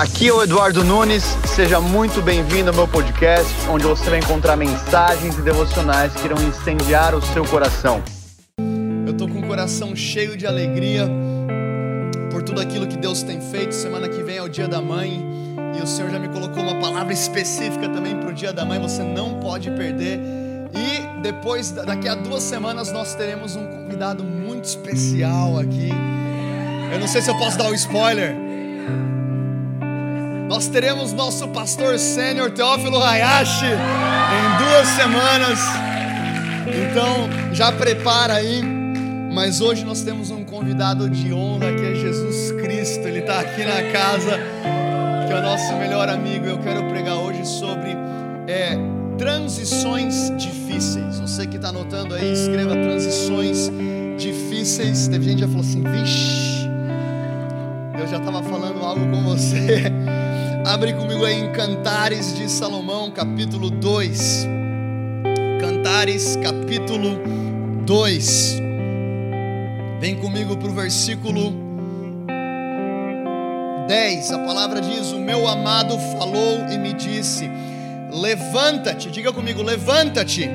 Aqui 0.00 0.28
é 0.28 0.32
o 0.32 0.42
Eduardo 0.42 0.82
Nunes, 0.82 1.22
seja 1.54 1.78
muito 1.78 2.22
bem-vindo 2.22 2.70
ao 2.70 2.74
meu 2.74 2.88
podcast, 2.88 3.52
onde 3.68 3.84
você 3.84 4.08
vai 4.08 4.18
encontrar 4.18 4.56
mensagens 4.56 5.36
e 5.36 5.42
devocionais 5.42 6.10
que 6.14 6.24
irão 6.24 6.38
incendiar 6.42 7.14
o 7.14 7.20
seu 7.20 7.44
coração. 7.44 8.02
Eu 9.06 9.12
tô 9.12 9.28
com 9.28 9.40
o 9.40 9.46
coração 9.46 9.94
cheio 9.94 10.38
de 10.38 10.46
alegria 10.46 11.06
por 12.30 12.42
tudo 12.42 12.62
aquilo 12.62 12.86
que 12.86 12.96
Deus 12.96 13.22
tem 13.22 13.42
feito. 13.42 13.74
Semana 13.74 14.08
que 14.08 14.22
vem 14.22 14.38
é 14.38 14.42
o 14.42 14.48
Dia 14.48 14.66
da 14.66 14.80
Mãe 14.80 15.22
e 15.78 15.82
o 15.82 15.86
Senhor 15.86 16.10
já 16.10 16.18
me 16.18 16.28
colocou 16.28 16.62
uma 16.62 16.80
palavra 16.80 17.12
específica 17.12 17.86
também 17.90 18.16
para 18.16 18.30
o 18.30 18.32
Dia 18.32 18.54
da 18.54 18.64
Mãe. 18.64 18.80
Você 18.80 19.02
não 19.02 19.38
pode 19.38 19.70
perder. 19.72 20.18
E 20.72 21.20
depois, 21.20 21.72
daqui 21.72 22.08
a 22.08 22.14
duas 22.14 22.42
semanas, 22.42 22.90
nós 22.90 23.14
teremos 23.14 23.54
um 23.54 23.66
convidado 23.66 24.24
muito 24.24 24.64
especial 24.64 25.58
aqui. 25.58 25.90
Eu 26.90 26.98
não 26.98 27.06
sei 27.06 27.20
se 27.20 27.30
eu 27.30 27.36
posso 27.36 27.58
dar 27.58 27.68
um 27.68 27.74
spoiler. 27.74 28.48
Nós 30.50 30.66
teremos 30.66 31.12
nosso 31.12 31.46
pastor 31.46 31.96
sênior 31.96 32.50
Teófilo 32.50 33.00
Hayashi 33.00 33.66
em 33.66 34.64
duas 34.64 34.88
semanas. 34.88 35.60
Então, 36.66 37.54
já 37.54 37.70
prepara 37.70 38.34
aí. 38.34 38.60
Mas 39.32 39.60
hoje 39.60 39.84
nós 39.84 40.02
temos 40.02 40.32
um 40.32 40.42
convidado 40.44 41.08
de 41.08 41.32
honra 41.32 41.72
que 41.72 41.86
é 41.86 41.94
Jesus 41.94 42.50
Cristo. 42.60 43.06
Ele 43.06 43.20
está 43.20 43.38
aqui 43.38 43.64
na 43.64 43.92
casa, 43.92 44.40
que 45.28 45.32
é 45.32 45.36
o 45.38 45.40
nosso 45.40 45.72
melhor 45.76 46.08
amigo. 46.08 46.46
Eu 46.46 46.58
quero 46.58 46.82
pregar 46.88 47.18
hoje 47.18 47.46
sobre 47.46 47.96
é, 48.48 48.76
transições 49.16 50.32
difíceis. 50.36 51.20
Você 51.20 51.46
que 51.46 51.58
está 51.58 51.68
anotando 51.68 52.12
aí, 52.12 52.32
escreva 52.32 52.72
transições 52.72 53.70
difíceis. 54.18 55.06
Teve 55.06 55.26
gente 55.26 55.34
que 55.36 55.40
já 55.42 55.46
falou 55.46 55.62
assim: 55.62 55.84
vixe 55.84 56.50
eu 58.00 58.08
já 58.08 58.16
estava 58.16 58.42
falando 58.42 58.82
algo 58.82 59.10
com 59.10 59.22
você. 59.22 59.92
Abre 60.70 60.92
comigo 60.92 61.24
aí 61.24 61.34
em 61.34 61.50
Cantares 61.50 62.32
de 62.32 62.48
Salomão, 62.48 63.10
capítulo 63.10 63.70
2. 63.70 64.46
Cantares, 65.60 66.36
capítulo 66.36 67.18
2. 67.84 68.62
Vem 69.98 70.14
comigo 70.14 70.56
para 70.56 70.68
o 70.68 70.72
versículo 70.72 71.52
10. 73.88 74.30
A 74.30 74.38
palavra 74.38 74.80
diz: 74.80 75.10
O 75.10 75.18
meu 75.18 75.48
amado 75.48 75.98
falou 76.16 76.64
e 76.70 76.78
me 76.78 76.92
disse: 76.92 77.50
Levanta-te, 78.12 79.10
diga 79.10 79.32
comigo, 79.32 79.64
levanta-te. 79.64 80.48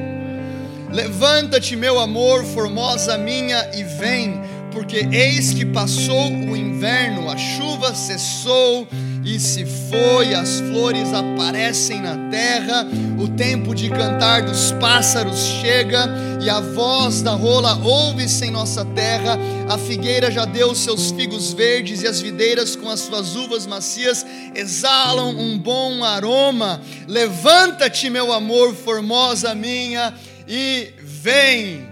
Levanta-te, 0.94 1.76
meu 1.76 2.00
amor, 2.00 2.46
formosa 2.46 3.18
minha, 3.18 3.70
e 3.76 3.84
vem 3.84 4.42
porque 4.72 5.08
eis 5.12 5.54
que 5.54 5.66
passou 5.66 6.30
o 6.30 6.56
inverno, 6.56 7.30
a 7.30 7.36
chuva 7.36 7.94
cessou 7.94 8.88
e 9.26 9.40
se 9.40 9.66
foi, 9.66 10.36
as 10.36 10.60
flores 10.60 11.12
aparecem 11.12 12.00
na 12.00 12.30
terra, 12.30 12.88
o 13.20 13.28
tempo 13.28 13.74
de 13.74 13.90
cantar 13.90 14.44
dos 14.44 14.72
pássaros 14.74 15.40
chega 15.62 16.08
e 16.40 16.48
a 16.48 16.60
voz 16.60 17.24
da 17.24 17.32
rola 17.32 17.76
ouve-se 17.84 18.46
em 18.46 18.52
nossa 18.52 18.86
terra. 18.86 19.40
A 19.68 19.80
figueira 19.80 20.30
já 20.30 20.46
deu 20.46 20.76
seus 20.76 21.10
figos 21.10 21.54
verdes 21.54 22.04
e 22.04 22.08
as 22.08 22.22
videiras 22.22 22.76
com 22.76 22.88
as 22.88 23.00
suas 23.00 23.36
uvas 23.36 23.66
macias 23.66 24.24
exalam 24.54 25.32
um 25.32 25.58
bom 25.58 26.04
aroma. 26.04 26.80
Levanta-te, 27.08 28.12
meu 28.12 28.32
amor, 28.32 28.76
formosa 28.76 29.56
minha, 29.56 30.14
e 30.48 30.94
vem. 31.00 31.90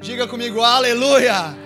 Diga 0.00 0.28
comigo, 0.28 0.60
aleluia. 0.60 1.65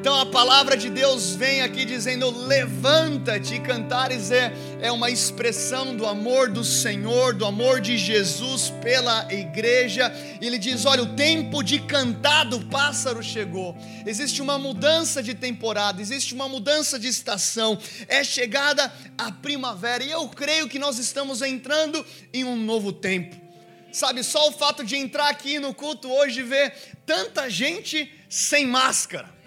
Então 0.00 0.18
a 0.18 0.24
palavra 0.24 0.78
de 0.78 0.88
Deus 0.88 1.34
vem 1.34 1.60
aqui 1.60 1.84
dizendo: 1.84 2.30
levanta-te, 2.46 3.56
e 3.56 3.60
cantares 3.60 4.30
é, 4.30 4.50
é 4.80 4.90
uma 4.90 5.10
expressão 5.10 5.94
do 5.94 6.06
amor 6.06 6.48
do 6.48 6.64
Senhor, 6.64 7.34
do 7.34 7.44
amor 7.44 7.82
de 7.82 7.98
Jesus 7.98 8.72
pela 8.80 9.30
igreja. 9.30 10.10
Ele 10.40 10.56
diz: 10.56 10.86
olha, 10.86 11.02
o 11.02 11.14
tempo 11.14 11.62
de 11.62 11.80
cantar 11.80 12.46
do 12.46 12.60
pássaro 12.60 13.22
chegou. 13.22 13.76
Existe 14.06 14.40
uma 14.40 14.58
mudança 14.58 15.22
de 15.22 15.34
temporada, 15.34 16.00
existe 16.00 16.32
uma 16.32 16.48
mudança 16.48 16.98
de 16.98 17.06
estação, 17.06 17.78
é 18.08 18.24
chegada 18.24 18.90
a 19.18 19.30
primavera, 19.30 20.02
e 20.02 20.10
eu 20.10 20.26
creio 20.28 20.66
que 20.66 20.78
nós 20.78 20.98
estamos 20.98 21.42
entrando 21.42 22.06
em 22.32 22.42
um 22.42 22.56
novo 22.56 22.90
tempo. 22.90 23.36
Sabe, 23.92 24.22
só 24.22 24.48
o 24.48 24.52
fato 24.52 24.82
de 24.82 24.96
entrar 24.96 25.28
aqui 25.28 25.58
no 25.58 25.74
culto 25.74 26.10
hoje 26.10 26.40
e 26.40 26.44
ver 26.44 26.72
tanta 27.04 27.50
gente 27.50 28.10
sem 28.30 28.66
máscara 28.66 29.39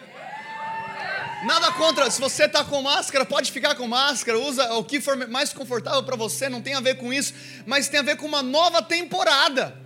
Nada 1.45 1.73
contra, 1.73 2.09
se 2.09 2.21
você 2.21 2.45
está 2.45 2.63
com 2.63 2.81
máscara, 2.81 3.25
pode 3.25 3.51
ficar 3.51 3.75
com 3.75 3.85
máscara, 3.85 4.39
usa 4.39 4.73
o 4.75 4.83
que 4.83 5.01
for 5.01 5.27
mais 5.27 5.51
confortável 5.51 6.01
para 6.03 6.15
você, 6.15 6.47
não 6.47 6.61
tem 6.61 6.73
a 6.73 6.79
ver 6.79 6.95
com 6.95 7.11
isso, 7.11 7.33
mas 7.65 7.89
tem 7.89 7.99
a 7.99 8.03
ver 8.03 8.15
com 8.15 8.25
uma 8.25 8.41
nova 8.41 8.81
temporada, 8.81 9.77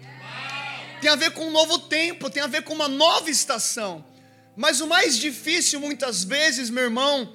tem 1.02 1.10
a 1.10 1.16
ver 1.16 1.32
com 1.32 1.48
um 1.48 1.52
novo 1.52 1.80
tempo, 1.80 2.30
tem 2.30 2.44
a 2.44 2.48
ver 2.48 2.62
com 2.62 2.74
uma 2.74 2.88
nova 2.88 3.30
estação. 3.32 4.06
Mas 4.56 4.82
o 4.82 4.88
mais 4.88 5.18
difícil 5.18 5.80
muitas 5.80 6.24
vezes, 6.24 6.70
meu 6.70 6.84
irmão, 6.84 7.34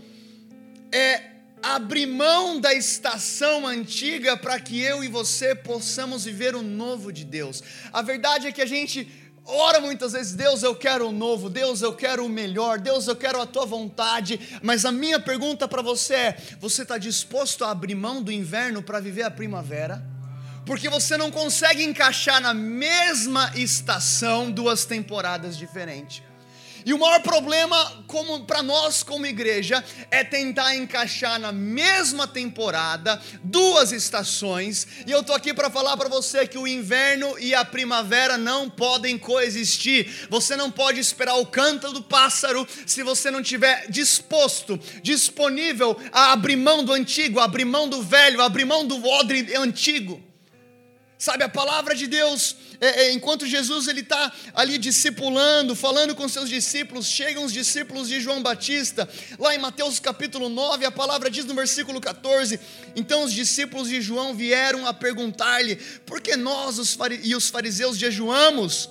é 0.93 1.31
abrir 1.61 2.07
mão 2.07 2.61
da 2.61 2.73
estação 2.73 3.67
antiga 3.67 4.37
para 4.37 4.59
que 4.61 4.81
eu 4.81 5.03
e 5.03 5.09
você 5.09 5.55
possamos 5.55 6.25
viver 6.25 6.55
o 6.55 6.63
novo 6.63 7.13
de 7.13 7.25
Deus. 7.25 7.63
A 7.93 8.03
verdade 8.03 8.47
é 8.47 8.53
que 8.53 8.63
a 8.63 8.67
gente 8.67 9.09
Ora 9.45 9.81
muitas 9.81 10.13
vezes, 10.13 10.35
Deus, 10.35 10.63
eu 10.63 10.75
quero 10.75 11.09
o 11.09 11.13
novo, 11.13 11.51
Deus, 11.51 11.83
eu 11.83 11.93
quero 11.93 12.25
o 12.25 12.29
melhor, 12.29 12.79
Deus, 12.79 13.09
eu 13.09 13.17
quero 13.17 13.41
a 13.41 13.47
tua 13.47 13.67
vontade, 13.67 14.59
mas 14.63 14.85
a 14.85 14.93
minha 14.93 15.19
pergunta 15.19 15.67
para 15.67 15.83
você 15.83 16.15
é: 16.15 16.37
você 16.61 16.83
está 16.83 16.97
disposto 16.97 17.65
a 17.65 17.71
abrir 17.71 17.97
mão 17.97 18.23
do 18.23 18.31
inverno 18.31 18.83
para 18.83 19.01
viver 19.01 19.25
a 19.25 19.31
primavera? 19.31 20.03
Porque 20.65 20.89
você 20.89 21.17
não 21.17 21.31
consegue 21.31 21.83
encaixar 21.83 22.41
na 22.41 22.55
mesma 22.55 23.51
estação 23.57 24.49
duas 24.49 24.85
temporadas 24.85 25.57
diferentes. 25.57 26.23
E 26.85 26.93
o 26.93 26.99
maior 26.99 27.21
problema 27.23 28.05
como 28.07 28.45
para 28.45 28.63
nós 28.63 29.03
como 29.03 29.27
igreja 29.27 29.83
é 30.11 30.25
tentar 30.25 30.75
encaixar 30.75 31.39
na 31.39 31.53
mesma 31.53 32.27
temporada 32.27 33.21
duas 33.43 33.93
estações. 33.93 34.87
E 35.07 35.11
eu 35.11 35.23
tô 35.23 35.33
aqui 35.33 35.55
para 35.55 35.71
falar 35.71 35.97
para 35.97 36.09
você 36.09 36.47
que 36.47 36.59
o 36.59 36.67
inverno 36.67 37.39
e 37.39 37.55
a 37.55 37.65
primavera 37.65 38.37
não 38.37 38.69
podem 38.69 39.19
coexistir. 39.19 40.27
Você 40.29 40.57
não 40.57 40.71
pode 40.71 41.01
esperar 41.01 41.37
o 41.37 41.47
canto 41.47 41.93
do 41.93 42.03
pássaro 42.03 42.67
se 42.87 43.03
você 43.03 43.31
não 43.31 43.43
tiver 43.43 43.87
disposto, 43.89 44.79
disponível 45.03 45.97
a 46.13 46.33
abrir 46.33 46.57
mão 46.57 46.85
do 46.85 46.93
antigo, 46.93 47.41
abrir 47.41 47.65
mão 47.65 47.89
do 47.89 48.03
velho, 48.03 48.43
abrir 48.43 48.65
mão 48.65 48.87
do 48.87 49.05
odre 49.07 49.55
antigo. 49.57 50.23
Sabe, 51.23 51.45
a 51.45 51.49
palavra 51.49 51.95
de 51.95 52.09
Deus, 52.09 52.57
é, 52.83 53.05
é, 53.05 53.13
enquanto 53.13 53.47
Jesus 53.47 53.87
ele 53.87 54.01
está 54.01 54.33
ali 54.53 54.77
discipulando, 54.77 55.77
falando 55.77 56.17
com 56.17 56.29
seus 56.29 56.49
discípulos, 56.49 57.07
chegam 57.07 57.45
os 57.45 57.53
discípulos 57.53 58.09
de 58.09 58.21
João 58.21 58.43
Batista, 58.43 59.09
lá 59.39 59.55
em 59.55 59.59
Mateus 59.59 60.01
capítulo 60.01 60.49
9, 60.49 60.85
a 60.85 60.91
palavra 60.91 61.31
diz 61.31 61.45
no 61.45 61.55
versículo 61.55 62.01
14: 62.01 62.59
Então 62.97 63.23
os 63.23 63.33
discípulos 63.33 63.89
de 63.89 64.01
João 64.01 64.35
vieram 64.35 64.85
a 64.85 64.93
perguntar-lhe, 64.93 65.77
por 66.05 66.21
que 66.21 66.35
nós 66.35 66.81
os 66.81 66.99
e 67.23 67.37
os 67.37 67.49
fariseus 67.49 67.97
jejuamos? 67.97 68.91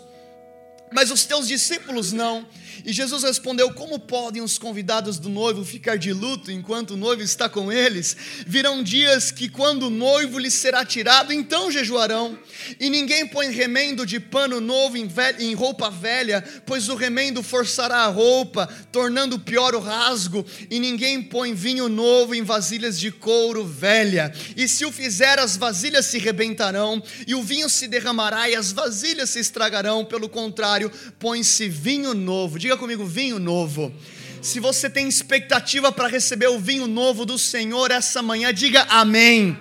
Mas 0.92 1.12
os 1.12 1.26
teus 1.26 1.48
discípulos 1.48 2.12
não. 2.12 2.48
E 2.86 2.94
Jesus 2.94 3.24
respondeu: 3.24 3.72
Como 3.74 4.00
podem 4.00 4.42
os 4.42 4.58
convidados 4.58 5.20
do 5.20 5.30
noivo 5.30 5.64
ficar 5.64 5.98
de 5.98 6.14
luto 6.14 6.52
enquanto 6.52 6.92
o 6.92 6.98
noivo 6.98 7.22
está 7.22 7.48
com 7.48 7.72
eles? 7.72 8.16
Virão 8.48 8.82
dias 8.84 9.32
que, 9.32 9.50
quando 9.50 9.88
o 9.88 9.90
noivo 9.90 10.40
lhes 10.40 10.54
será 10.54 10.86
tirado, 10.86 11.32
então 11.32 11.72
jejuarão. 11.72 12.38
E 12.80 12.90
ninguém 12.90 13.28
põe 13.28 13.52
remendo 13.52 14.06
de 14.06 14.20
pano 14.20 14.60
novo 14.60 14.98
em, 14.98 15.54
roupa 15.54 15.90
velha, 15.90 16.44
pois 16.66 16.90
o 16.90 16.96
remendo 16.96 17.44
forçará 17.44 18.00
a 18.00 18.08
roupa, 18.08 18.68
tornando 18.92 19.40
pior 19.40 19.76
o 19.76 19.80
rasgo. 19.80 20.46
E 20.70 20.80
ninguém 20.80 21.22
põe 21.22 21.54
vinho 21.54 21.90
novo 21.90 22.34
em 22.34 22.44
vasilhas 22.44 23.00
de 23.00 23.12
couro 23.12 23.66
velha. 23.66 24.34
E 24.56 24.68
se 24.68 24.86
o 24.86 24.92
fizer, 24.92 25.40
as 25.40 25.58
vasilhas 25.58 26.06
se 26.06 26.18
rebentarão, 26.18 27.02
e 27.28 27.36
o 27.36 27.44
vinho 27.44 27.70
se 27.70 27.88
derramará, 27.88 28.50
e 28.50 28.56
as 28.56 28.72
vasilhas 28.72 29.30
se 29.30 29.40
estragarão. 29.40 30.06
Pelo 30.06 30.30
contrário, 30.30 30.81
põe-se 31.20 31.68
vinho 31.68 32.14
novo. 32.14 32.58
Diga 32.58 32.78
comigo, 32.78 33.06
vinho 33.06 33.38
novo. 33.38 33.94
Se 34.42 34.60
você 34.60 34.90
tem 34.90 35.08
expectativa 35.08 35.92
para 35.92 36.08
receber 36.08 36.48
o 36.48 36.60
vinho 36.60 36.88
novo 36.88 37.26
do 37.26 37.38
Senhor 37.38 37.92
essa 37.92 38.22
manhã, 38.22 38.54
diga 38.54 38.84
amém. 38.90 39.58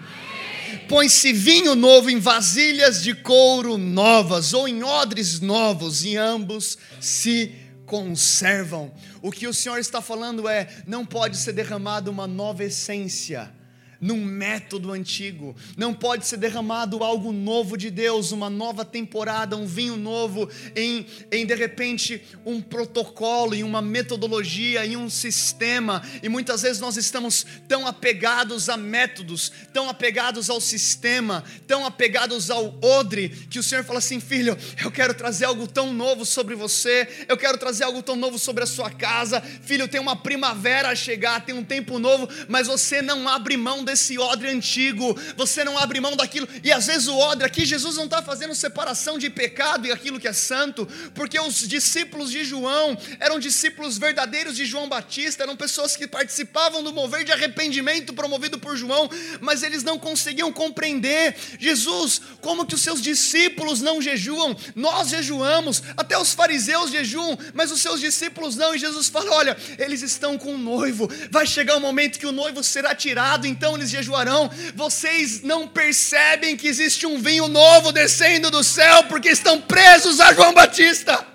Põe-se 0.89 1.33
vinho 1.33 1.75
novo 1.75 2.09
em 2.09 2.19
vasilhas 2.19 3.03
de 3.03 3.15
couro 3.15 3.77
novas 3.77 4.55
ou 4.55 4.67
em 4.67 4.83
odres 4.83 5.41
novos, 5.41 6.05
e 6.05 6.17
ambos 6.17 6.79
se 7.01 7.55
conservam. 7.85 8.93
O 9.21 9.31
que 9.31 9.47
o 9.47 9.55
Senhor 9.55 9.79
está 9.79 10.01
falando 10.01 10.49
é: 10.49 10.69
não 10.87 11.05
pode 11.05 11.37
ser 11.37 11.53
derramada 11.53 12.11
uma 12.11 12.27
nova 12.27 12.65
essência 12.65 13.53
num 14.01 14.25
método 14.25 14.93
antigo. 14.93 15.55
Não 15.77 15.93
pode 15.93 16.27
ser 16.27 16.39
derramado 16.39 17.05
algo 17.05 17.33
novo 17.33 17.77
de 17.77 17.91
Deus, 17.91 18.33
uma 18.33 18.49
nova 18.49 18.85
temporada, 18.85 19.57
um 19.57 19.67
vinho 19.67 19.97
novo, 19.97 20.49
em, 20.75 21.07
em 21.31 21.45
de 21.45 21.55
repente 21.55 22.23
um 22.47 22.61
protocolo, 22.61 23.55
em 23.55 23.63
uma 23.63 23.83
metodologia, 23.83 24.87
em 24.87 24.97
um 24.97 25.11
sistema. 25.11 26.03
E 26.23 26.29
muitas 26.29 26.63
vezes 26.63 26.81
nós 26.81 26.97
estamos 26.97 27.45
tão 27.69 27.87
apegados 27.87 28.69
a 28.69 28.77
métodos, 28.77 29.53
tão 29.73 29.89
apegados 29.89 30.49
ao 30.49 30.61
sistema, 30.61 31.45
tão 31.67 31.85
apegados 31.85 32.51
ao 32.51 32.79
odre, 32.83 33.29
que 33.29 33.59
o 33.59 33.63
Senhor 33.63 33.85
fala 33.85 33.99
assim: 33.99 34.21
filho, 34.21 34.57
eu 34.83 34.91
quero 34.91 35.13
trazer 35.13 35.45
algo 35.45 35.67
tão 35.67 35.93
novo 35.93 36.25
sobre 36.25 36.55
você, 36.55 37.27
eu 37.29 37.37
quero 37.37 37.59
trazer 37.59 37.85
algo 37.85 38.03
tão 38.03 38.17
novo 38.17 38.39
sobre 38.39 38.65
a 38.65 38.67
sua 38.67 38.91
casa. 38.91 39.41
Filho, 39.41 39.89
tem 39.89 40.01
uma 40.01 40.17
primavera 40.17 40.89
a 40.89 40.95
chegar, 40.95 41.45
tem 41.45 41.55
um 41.55 41.65
tempo 41.65 41.99
novo, 41.99 42.29
mas 42.49 42.67
você 42.67 43.03
não 43.03 43.29
abre 43.29 43.57
mão 43.57 43.85
desse 43.91 44.19
odre 44.19 44.49
antigo, 44.49 45.19
você 45.37 45.65
não 45.65 45.77
abre 45.77 46.01
mão 46.01 46.17
daquilo, 46.17 46.49
e 46.63 46.71
às 46.71 46.87
vezes 46.87 47.09
o 47.09 47.17
odre 47.17 47.45
aqui, 47.45 47.65
Jesus 47.65 47.97
não 47.97 48.05
está 48.05 48.23
fazendo 48.23 48.55
separação 48.55 49.19
de 49.19 49.29
pecado 49.29 49.87
e 49.87 49.93
aquilo 49.93 50.21
que 50.21 50.29
é 50.29 50.33
santo, 50.33 50.87
porque 51.15 51.39
os 51.41 51.67
discípulos 51.67 52.31
de 52.31 52.45
João 52.45 52.97
eram 53.19 53.39
discípulos 53.39 53.99
verdadeiros 53.99 54.55
de 54.57 54.65
João 54.65 54.89
Batista, 54.89 55.43
eram 55.43 55.57
pessoas 55.57 55.97
que 55.97 56.07
participavam 56.07 56.83
do 56.83 56.93
mover 56.93 57.25
de 57.25 57.33
arrependimento 57.33 58.15
promovido 58.15 58.59
por 58.59 58.77
João, 58.77 59.11
mas 59.41 59.63
eles 59.63 59.83
não 59.83 59.99
conseguiam 59.99 60.53
compreender, 60.53 61.35
Jesus, 61.59 62.21
como 62.41 62.65
que 62.65 62.75
os 62.75 62.83
seus 62.83 63.03
discípulos 63.03 63.81
não 63.81 64.01
jejuam, 64.01 64.57
nós 64.75 65.09
jejuamos, 65.09 65.83
até 65.97 66.17
os 66.17 66.33
fariseus 66.33 66.91
jejuam, 66.91 67.37
mas 67.55 67.73
os 67.73 67.81
seus 67.83 68.01
discípulos 68.01 68.55
não, 68.55 68.75
e 68.75 68.79
Jesus 68.79 69.09
fala: 69.09 69.33
olha, 69.33 69.57
eles 69.79 70.03
estão 70.03 70.39
com 70.39 70.55
o 70.55 70.59
noivo, 70.59 71.11
vai 71.31 71.47
chegar 71.47 71.77
o 71.77 71.81
momento 71.81 72.19
que 72.19 72.27
o 72.27 72.33
noivo 72.33 72.63
será 72.63 72.95
tirado, 72.95 73.47
então 73.47 73.80
eles 73.81 73.91
jejuarão. 73.91 74.51
Vocês 74.75 75.43
não 75.43 75.67
percebem 75.67 76.57
que 76.57 76.69
existe 76.69 77.07
um 77.07 77.19
vinho 77.19 77.49
novo 77.49 77.93
descendo 77.93 78.51
do 78.51 78.63
céu 78.63 79.05
porque 79.05 79.31
estão 79.31 79.61
presos 79.61 80.21
a 80.21 80.33
João 80.33 80.53
Batista. 80.53 81.27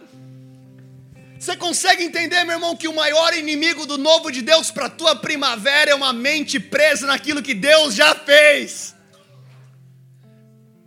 Você 1.39 1.55
consegue 1.57 2.03
entender, 2.03 2.43
meu 2.43 2.55
irmão, 2.55 2.75
que 2.75 2.87
o 2.87 2.95
maior 2.95 3.33
inimigo 3.35 3.85
do 3.85 3.97
novo 3.97 4.31
de 4.31 4.41
Deus 4.41 4.71
para 4.71 4.85
a 4.85 4.89
tua 4.89 5.15
primavera 5.15 5.91
é 5.91 5.95
uma 5.95 6.13
mente 6.13 6.59
presa 6.59 7.05
naquilo 7.05 7.43
que 7.43 7.53
Deus 7.53 7.93
já 7.93 8.15
fez? 8.15 8.94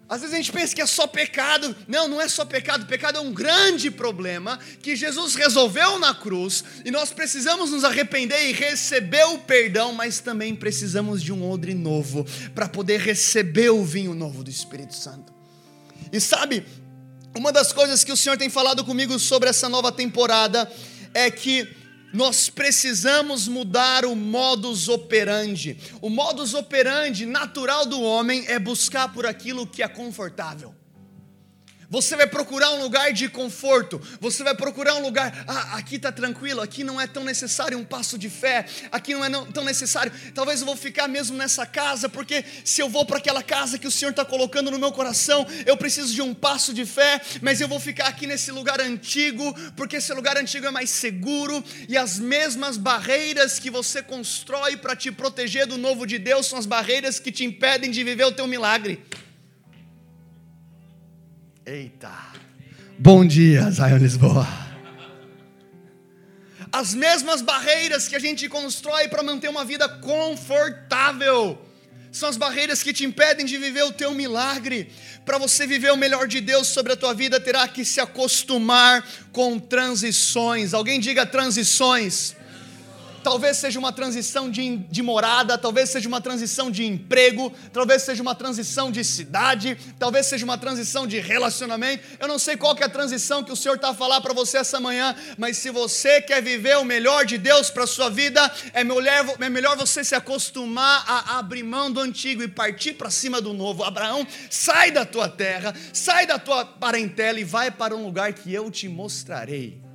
Às 0.09 0.23
vezes 0.23 0.35
a 0.35 0.39
gente 0.39 0.53
pensa 0.53 0.75
que 0.75 0.81
é 0.81 0.87
só 0.87 1.07
pecado. 1.07 1.77
Não, 1.87 2.09
não 2.09 2.21
é 2.21 2.29
só 2.29 2.45
pecado. 2.45 2.87
Pecado 2.87 3.19
é 3.19 3.21
um 3.21 3.33
grande 3.33 3.91
problema 3.91 4.59
que 4.81 4.97
Jesus 4.97 5.35
resolveu 5.35 5.99
na 5.99 6.15
cruz 6.15 6.65
e 6.85 6.91
nós 6.91 7.11
precisamos 7.11 7.71
nos 7.71 7.85
arrepender 7.85 8.49
e 8.49 8.53
receber 8.53 9.25
o 9.25 9.39
perdão, 9.39 9.93
mas 9.93 10.19
também 10.19 10.57
precisamos 10.57 11.23
de 11.23 11.31
um 11.31 11.49
odre 11.49 11.75
novo 11.75 12.25
para 12.55 12.69
poder 12.69 13.01
receber 13.01 13.69
o 13.69 13.85
vinho 13.85 14.15
novo 14.15 14.43
do 14.43 14.51
Espírito 14.51 14.95
Santo. 14.95 15.31
E 16.11 16.19
sabe, 16.19 16.65
uma 17.37 17.53
das 17.53 17.71
coisas 17.71 18.03
que 18.03 18.13
o 18.13 18.17
Senhor 18.17 18.39
tem 18.39 18.49
falado 18.49 18.85
comigo 18.85 19.19
sobre 19.19 19.51
essa 19.51 19.69
nova 19.69 19.93
temporada 19.93 20.71
é 21.13 21.31
que 21.31 21.69
nós 22.13 22.49
precisamos 22.49 23.47
mudar 23.47 24.05
o 24.05 24.17
modus 24.17 24.89
operandi. 24.89 25.79
O 26.01 26.09
modus 26.09 26.55
operandi 26.55 27.27
natural 27.27 27.87
do 27.87 28.01
homem 28.01 28.45
é 28.49 28.59
buscar 28.59 29.13
por 29.13 29.27
aquilo 29.27 29.67
que 29.67 29.83
é 29.83 29.89
confortável. 29.89 30.75
Você 31.91 32.17
vai 32.17 32.27
procurar 32.27 32.71
um 32.73 32.83
lugar 32.83 33.15
de 33.15 33.31
conforto. 33.31 33.99
Você 34.21 34.45
vai 34.45 34.55
procurar 34.55 34.97
um 34.97 35.03
lugar. 35.03 35.45
Ah, 35.47 35.79
aqui 35.79 35.97
está 35.97 36.13
tranquilo. 36.13 36.61
Aqui 36.61 36.85
não 36.85 37.01
é 37.01 37.07
tão 37.07 37.25
necessário 37.25 37.79
um 37.79 37.85
passo 37.85 38.19
de 38.19 38.29
fé. 38.29 38.67
Aqui 38.93 39.15
não 39.15 39.25
é 39.25 39.29
não, 39.31 39.47
tão 39.47 39.65
necessário. 39.65 40.13
Talvez 40.35 40.61
eu 40.61 40.67
vou 40.67 40.77
ficar 40.77 41.09
mesmo 41.09 41.37
nessa 41.39 41.65
casa, 41.65 42.07
porque 42.07 42.45
se 42.63 42.83
eu 42.83 42.91
vou 42.91 43.07
para 43.07 43.17
aquela 43.17 43.43
casa 43.43 43.79
que 43.79 43.87
o 43.87 43.91
Senhor 43.91 44.11
está 44.11 44.23
colocando 44.23 44.71
no 44.71 44.79
meu 44.79 44.93
coração, 44.93 45.47
eu 45.65 45.79
preciso 45.79 46.13
de 46.13 46.21
um 46.21 46.35
passo 46.35 46.75
de 46.75 46.85
fé. 46.85 47.23
Mas 47.41 47.59
eu 47.59 47.69
vou 47.69 47.81
ficar 47.81 48.09
aqui 48.09 48.27
nesse 48.27 48.53
lugar 48.53 48.83
antigo, 48.83 49.55
porque 49.75 49.97
esse 49.97 50.13
lugar 50.13 50.37
antigo 50.37 50.67
é 50.67 50.71
mais 50.71 50.91
seguro. 50.91 51.65
E 51.89 51.97
as 51.97 52.19
mesmas 52.19 52.77
barreiras 52.77 53.59
que 53.59 53.71
você 53.71 54.03
constrói 54.03 54.77
para 54.77 54.95
te 54.95 55.11
proteger 55.11 55.67
do 55.67 55.79
novo 55.79 56.07
de 56.07 56.19
Deus 56.19 56.49
são 56.49 56.59
as 56.59 56.67
barreiras 56.67 57.19
que 57.19 57.33
te 57.33 57.45
impedem 57.45 57.91
de 57.91 58.05
viver 58.05 58.25
o 58.25 58.33
teu 58.33 58.47
milagre. 58.47 59.03
Eita! 61.71 62.11
Bom 62.99 63.27
dia, 63.27 63.71
Zion 63.71 63.99
Lisboa. 63.99 64.49
As 66.73 66.95
mesmas 66.95 67.43
barreiras 67.43 68.09
que 68.09 68.17
a 68.17 68.19
gente 68.19 68.49
constrói 68.49 69.07
para 69.07 69.23
manter 69.23 69.51
uma 69.51 69.67
vida 69.67 69.87
confortável 69.87 71.61
são 72.11 72.27
as 72.27 72.39
barreiras 72.39 72.83
que 72.83 72.95
te 72.95 73.05
impedem 73.05 73.45
de 73.45 73.59
viver 73.59 73.83
o 73.83 73.93
teu 73.93 74.15
milagre. 74.15 74.91
Para 75.27 75.37
você 75.37 75.67
viver 75.67 75.93
o 75.93 75.97
melhor 75.97 76.27
de 76.27 76.41
Deus 76.41 76.69
sobre 76.69 76.95
a 76.95 76.97
tua 76.97 77.13
vida, 77.13 77.39
terá 77.39 77.69
que 77.69 77.85
se 77.85 78.01
acostumar 78.01 79.07
com 79.31 79.59
transições. 79.59 80.73
Alguém 80.73 80.99
diga 80.99 81.27
transições. 81.27 82.35
Talvez 83.23 83.57
seja 83.57 83.79
uma 83.79 83.93
transição 83.93 84.51
de, 84.51 84.77
de 84.77 85.03
morada, 85.03 85.59
talvez 85.59 85.91
seja 85.91 86.09
uma 86.09 86.21
transição 86.21 86.71
de 86.71 86.85
emprego, 86.85 87.53
talvez 87.73 88.03
seja 88.03 88.23
uma 88.23 88.35
transição 88.35 88.91
de 88.91 89.05
cidade, 89.05 89.77
talvez 89.99 90.27
seja 90.27 90.45
uma 90.45 90.59
transição 90.59 91.07
de 91.07 91.19
relacionamento. 91.19 92.05
Eu 92.19 92.29
não 92.29 92.39
sei 92.39 92.57
qual 92.57 92.77
é 92.77 92.85
a 92.85 92.89
transição 92.89 93.43
que 93.43 93.53
o 93.53 93.57
Senhor 93.57 93.75
está 93.75 93.91
a 93.91 93.95
falar 93.95 94.21
para 94.21 94.33
você 94.33 94.59
essa 94.59 94.81
manhã, 94.81 95.15
mas 95.37 95.57
se 95.57 95.71
você 95.71 96.21
quer 96.21 96.43
viver 96.43 96.77
o 96.79 96.85
melhor 96.85 97.25
de 97.25 97.39
Deus 97.39 97.71
para 97.71 97.85
a 97.85 97.87
sua 97.87 98.09
vida, 98.09 98.51
é 98.73 98.85
melhor, 98.85 99.37
é 99.41 99.49
melhor 99.49 99.77
você 99.77 100.05
se 100.05 100.15
acostumar 100.15 101.05
a 101.07 101.39
abrir 101.39 101.63
mão 101.63 101.91
do 101.91 102.01
antigo 102.01 102.43
e 102.43 102.49
partir 102.49 102.95
para 102.95 103.11
cima 103.11 103.41
do 103.41 103.53
novo. 103.53 103.85
Abraão, 103.85 104.27
sai 104.51 104.91
da 104.91 105.05
tua 105.05 105.29
terra, 105.29 105.75
sai 105.93 106.27
da 106.27 106.39
tua 106.39 106.65
parentela 106.65 107.41
e 107.41 107.45
vai 107.45 107.71
para 107.71 107.97
um 107.97 108.05
lugar 108.05 108.33
que 108.33 108.53
eu 108.53 108.71
te 108.71 108.89
mostrarei. 108.89 109.88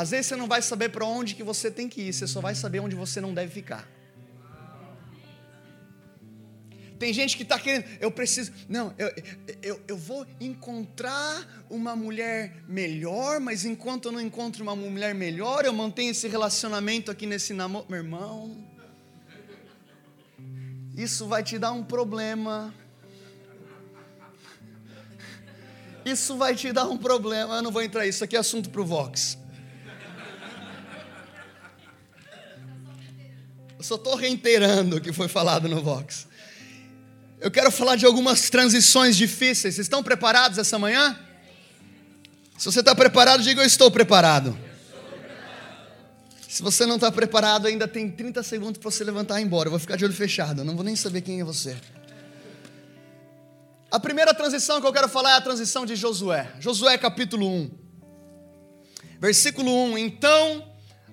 Às 0.00 0.12
vezes 0.12 0.28
você 0.28 0.36
não 0.36 0.48
vai 0.48 0.62
saber 0.62 0.88
para 0.88 1.04
onde 1.04 1.34
que 1.34 1.42
você 1.42 1.70
tem 1.70 1.86
que 1.86 2.00
ir, 2.00 2.12
você 2.14 2.26
só 2.26 2.40
vai 2.40 2.54
saber 2.54 2.80
onde 2.80 2.96
você 2.96 3.20
não 3.20 3.34
deve 3.34 3.52
ficar. 3.52 3.86
Tem 6.98 7.12
gente 7.12 7.36
que 7.36 7.42
está 7.42 7.58
querendo, 7.58 7.84
eu 8.00 8.10
preciso, 8.10 8.50
não, 8.66 8.94
eu, 8.96 9.12
eu, 9.62 9.80
eu 9.86 9.98
vou 9.98 10.26
encontrar 10.40 11.46
uma 11.68 11.94
mulher 11.94 12.62
melhor, 12.66 13.40
mas 13.40 13.66
enquanto 13.66 14.06
eu 14.06 14.12
não 14.12 14.22
encontro 14.22 14.62
uma 14.62 14.74
mulher 14.74 15.14
melhor, 15.14 15.66
eu 15.66 15.72
mantenho 15.74 16.12
esse 16.12 16.28
relacionamento 16.28 17.10
aqui 17.10 17.26
nesse 17.26 17.52
namoro. 17.52 17.84
Meu 17.86 17.98
irmão, 17.98 18.56
isso 20.96 21.26
vai 21.26 21.42
te 21.42 21.58
dar 21.58 21.72
um 21.72 21.84
problema. 21.84 22.74
Isso 26.06 26.38
vai 26.38 26.54
te 26.54 26.72
dar 26.72 26.86
um 26.86 26.96
problema. 26.96 27.56
Eu 27.56 27.62
não 27.62 27.70
vou 27.70 27.82
entrar 27.82 28.06
isso 28.06 28.24
aqui 28.24 28.34
é 28.34 28.38
assunto 28.38 28.70
para 28.70 28.80
o 28.80 28.84
Vox. 28.86 29.39
Eu 33.80 33.84
só 33.84 33.94
estou 33.94 34.14
reiterando 34.14 34.96
o 34.96 35.00
que 35.00 35.10
foi 35.10 35.26
falado 35.26 35.66
no 35.66 35.80
Vox. 35.82 36.26
Eu 37.40 37.50
quero 37.50 37.70
falar 37.70 37.96
de 37.96 38.04
algumas 38.04 38.50
transições 38.50 39.16
difíceis. 39.16 39.74
Vocês 39.76 39.86
estão 39.86 40.02
preparados 40.02 40.58
essa 40.58 40.78
manhã? 40.78 41.18
Se 42.58 42.66
você 42.66 42.80
está 42.80 42.94
preparado, 42.94 43.42
diga 43.42 43.62
eu 43.62 43.66
estou 43.66 43.90
preparado. 43.90 44.54
Se 46.46 46.62
você 46.62 46.84
não 46.84 46.96
está 46.96 47.10
preparado, 47.10 47.68
ainda 47.68 47.88
tem 47.88 48.10
30 48.10 48.42
segundos 48.42 48.78
para 48.78 48.90
você 48.90 49.02
levantar 49.02 49.40
e 49.40 49.44
ir 49.44 49.46
embora. 49.46 49.68
Eu 49.68 49.70
vou 49.70 49.80
ficar 49.80 49.96
de 49.96 50.04
olho 50.04 50.12
fechado, 50.12 50.60
eu 50.60 50.64
não 50.66 50.74
vou 50.76 50.84
nem 50.84 50.94
saber 50.94 51.22
quem 51.22 51.40
é 51.40 51.44
você. 51.44 51.74
A 53.90 53.98
primeira 53.98 54.34
transição 54.34 54.78
que 54.78 54.86
eu 54.86 54.92
quero 54.92 55.08
falar 55.08 55.30
é 55.30 55.36
a 55.36 55.40
transição 55.40 55.86
de 55.86 55.96
Josué. 55.96 56.52
Josué 56.60 56.98
capítulo 56.98 57.48
1. 57.48 57.70
Versículo 59.18 59.72
1. 59.92 59.96
Então 59.96 60.69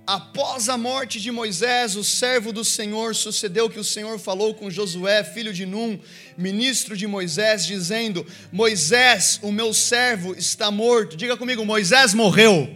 após 0.07 0.69
a 0.69 0.77
morte 0.77 1.19
de 1.19 1.29
Moisés, 1.29 1.97
o 1.97 2.03
servo 2.03 2.53
do 2.53 2.63
Senhor, 2.63 3.13
sucedeu 3.13 3.69
que 3.69 3.79
o 3.79 3.83
Senhor 3.83 4.17
falou 4.17 4.55
com 4.55 4.71
Josué, 4.71 5.21
filho 5.21 5.53
de 5.53 5.65
Num, 5.65 5.99
ministro 6.37 6.95
de 6.95 7.05
Moisés, 7.05 7.65
dizendo: 7.65 8.25
Moisés, 8.49 9.37
o 9.43 9.51
meu 9.51 9.73
servo, 9.73 10.33
está 10.33 10.71
morto. 10.71 11.17
Diga 11.17 11.35
comigo: 11.35 11.65
Moisés 11.65 12.13
morreu. 12.13 12.73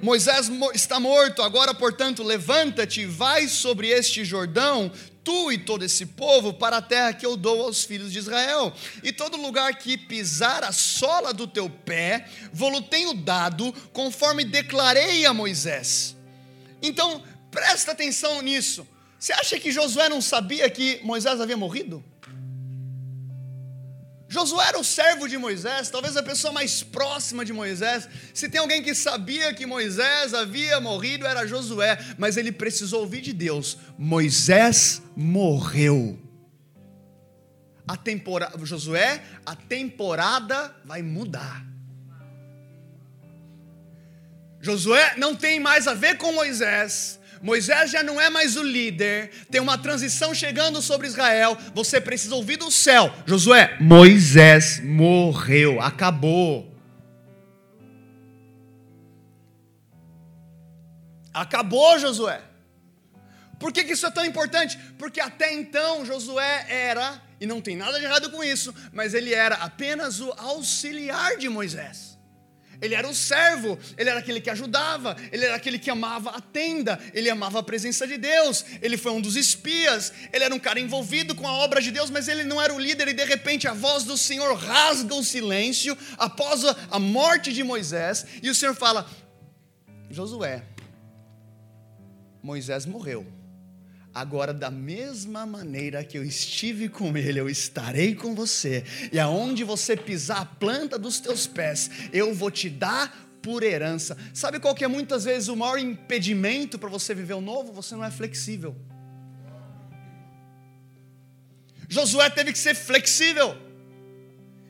Moisés 0.00 0.50
está 0.74 0.98
morto, 0.98 1.42
agora, 1.42 1.72
portanto, 1.72 2.24
levanta-te, 2.24 3.06
vai 3.06 3.46
sobre 3.46 3.86
este 3.88 4.24
Jordão, 4.24 4.90
tu 5.24 5.52
e 5.52 5.58
todo 5.58 5.84
esse 5.84 6.06
povo 6.06 6.52
para 6.52 6.78
a 6.78 6.82
terra 6.82 7.12
que 7.12 7.24
eu 7.24 7.36
dou 7.36 7.62
aos 7.62 7.84
filhos 7.84 8.12
de 8.12 8.18
Israel. 8.18 8.72
E 9.02 9.12
todo 9.12 9.36
lugar 9.36 9.74
que 9.76 9.96
pisar 9.96 10.64
a 10.64 10.72
sola 10.72 11.32
do 11.32 11.46
teu 11.46 11.68
pé, 11.68 12.28
vou-lo 12.52 12.82
tenho 12.82 13.14
dado, 13.14 13.72
conforme 13.92 14.44
declarei 14.44 15.24
a 15.24 15.32
Moisés. 15.32 16.16
Então, 16.82 17.22
presta 17.50 17.92
atenção 17.92 18.42
nisso. 18.42 18.86
Você 19.18 19.32
acha 19.32 19.58
que 19.58 19.70
Josué 19.70 20.08
não 20.08 20.20
sabia 20.20 20.68
que 20.68 21.00
Moisés 21.04 21.40
havia 21.40 21.56
morrido? 21.56 22.04
Josué 24.32 24.68
era 24.68 24.80
o 24.80 24.84
servo 24.84 25.28
de 25.28 25.36
Moisés, 25.36 25.90
talvez 25.90 26.16
a 26.16 26.22
pessoa 26.22 26.54
mais 26.54 26.82
próxima 26.82 27.44
de 27.44 27.52
Moisés. 27.52 28.08
Se 28.32 28.48
tem 28.48 28.62
alguém 28.62 28.82
que 28.82 28.94
sabia 28.94 29.52
que 29.52 29.66
Moisés 29.66 30.32
havia 30.32 30.80
morrido, 30.80 31.26
era 31.26 31.46
Josué, 31.46 31.98
mas 32.16 32.38
ele 32.38 32.50
precisou 32.50 33.00
ouvir 33.00 33.20
de 33.20 33.34
Deus: 33.34 33.76
Moisés 33.98 35.02
morreu. 35.14 36.18
A 37.86 37.94
temporada, 37.94 38.56
Josué, 38.64 39.22
a 39.44 39.54
temporada 39.54 40.74
vai 40.82 41.02
mudar. 41.02 41.66
Josué 44.62 45.14
não 45.18 45.36
tem 45.36 45.60
mais 45.60 45.86
a 45.86 45.92
ver 45.92 46.16
com 46.16 46.32
Moisés, 46.32 47.20
Moisés 47.42 47.90
já 47.90 48.04
não 48.04 48.20
é 48.20 48.30
mais 48.30 48.56
o 48.56 48.62
líder, 48.62 49.30
tem 49.50 49.60
uma 49.60 49.76
transição 49.76 50.32
chegando 50.32 50.80
sobre 50.80 51.08
Israel. 51.08 51.58
Você 51.74 52.00
precisa 52.00 52.36
ouvir 52.36 52.56
do 52.56 52.70
céu, 52.70 53.12
Josué. 53.26 53.76
Moisés 53.80 54.80
morreu, 54.80 55.80
acabou. 55.80 56.72
Acabou, 61.34 61.98
Josué. 61.98 62.40
Por 63.58 63.72
que, 63.72 63.84
que 63.84 63.92
isso 63.92 64.06
é 64.06 64.10
tão 64.10 64.24
importante? 64.24 64.78
Porque 64.96 65.20
até 65.20 65.52
então 65.52 66.04
Josué 66.06 66.66
era, 66.68 67.20
e 67.40 67.46
não 67.46 67.60
tem 67.60 67.76
nada 67.76 67.98
de 67.98 68.04
errado 68.04 68.30
com 68.30 68.44
isso, 68.44 68.72
mas 68.92 69.14
ele 69.14 69.34
era 69.34 69.56
apenas 69.56 70.20
o 70.20 70.32
auxiliar 70.36 71.36
de 71.38 71.48
Moisés. 71.48 72.11
Ele 72.82 72.96
era 72.96 73.08
o 73.08 73.14
servo, 73.14 73.78
ele 73.96 74.10
era 74.10 74.18
aquele 74.18 74.40
que 74.40 74.50
ajudava, 74.50 75.16
ele 75.30 75.44
era 75.44 75.54
aquele 75.54 75.78
que 75.78 75.88
amava 75.88 76.30
a 76.30 76.40
tenda, 76.40 76.98
ele 77.14 77.30
amava 77.30 77.60
a 77.60 77.62
presença 77.62 78.08
de 78.08 78.18
Deus, 78.18 78.64
ele 78.82 78.96
foi 78.96 79.12
um 79.12 79.20
dos 79.20 79.36
espias, 79.36 80.12
ele 80.32 80.42
era 80.42 80.52
um 80.52 80.58
cara 80.58 80.80
envolvido 80.80 81.32
com 81.32 81.46
a 81.46 81.52
obra 81.52 81.80
de 81.80 81.92
Deus, 81.92 82.10
mas 82.10 82.26
ele 82.26 82.42
não 82.42 82.60
era 82.60 82.74
o 82.74 82.78
líder, 82.80 83.06
e 83.06 83.12
de 83.12 83.24
repente 83.24 83.68
a 83.68 83.72
voz 83.72 84.02
do 84.02 84.18
Senhor 84.18 84.52
rasga 84.56 85.14
o 85.14 85.22
silêncio 85.22 85.96
após 86.18 86.64
a 86.64 86.98
morte 86.98 87.52
de 87.52 87.62
Moisés, 87.62 88.26
e 88.42 88.50
o 88.50 88.54
Senhor 88.54 88.74
fala: 88.74 89.08
Josué, 90.10 90.64
Moisés 92.42 92.84
morreu 92.84 93.41
Agora, 94.14 94.52
da 94.52 94.70
mesma 94.70 95.46
maneira 95.46 96.04
que 96.04 96.18
eu 96.18 96.24
estive 96.24 96.88
com 96.88 97.16
ele, 97.16 97.40
eu 97.40 97.48
estarei 97.48 98.14
com 98.14 98.34
você, 98.34 98.84
e 99.10 99.18
aonde 99.18 99.64
você 99.64 99.96
pisar 99.96 100.42
a 100.42 100.44
planta 100.44 100.98
dos 100.98 101.18
teus 101.18 101.46
pés, 101.46 101.90
eu 102.12 102.34
vou 102.34 102.50
te 102.50 102.68
dar 102.68 103.10
por 103.40 103.62
herança. 103.62 104.16
Sabe 104.34 104.60
qual 104.60 104.74
que 104.74 104.84
é 104.84 104.88
muitas 104.88 105.24
vezes 105.24 105.48
o 105.48 105.56
maior 105.56 105.78
impedimento 105.78 106.78
para 106.78 106.90
você 106.90 107.14
viver 107.14 107.34
o 107.34 107.40
novo? 107.40 107.72
Você 107.72 107.96
não 107.96 108.04
é 108.04 108.10
flexível. 108.10 108.76
Josué 111.88 112.28
teve 112.28 112.52
que 112.52 112.58
ser 112.58 112.74
flexível. 112.74 113.56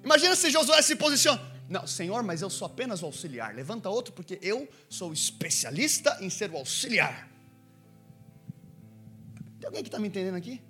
Imagina 0.04 0.36
se 0.36 0.50
Josué 0.50 0.80
se 0.82 0.94
posiciona. 0.96 1.40
Não, 1.68 1.86
Senhor, 1.86 2.22
mas 2.22 2.42
eu 2.42 2.50
sou 2.50 2.66
apenas 2.66 3.02
o 3.02 3.06
auxiliar. 3.06 3.54
Levanta 3.54 3.88
outro, 3.88 4.12
porque 4.12 4.38
eu 4.42 4.68
sou 4.88 5.12
especialista 5.12 6.18
em 6.20 6.30
ser 6.30 6.50
o 6.50 6.56
auxiliar. 6.56 7.31
Tem 9.62 9.68
alguém 9.68 9.84
que 9.84 9.88
está 9.88 10.00
me 10.00 10.08
entendendo 10.08 10.34
aqui? 10.34 10.60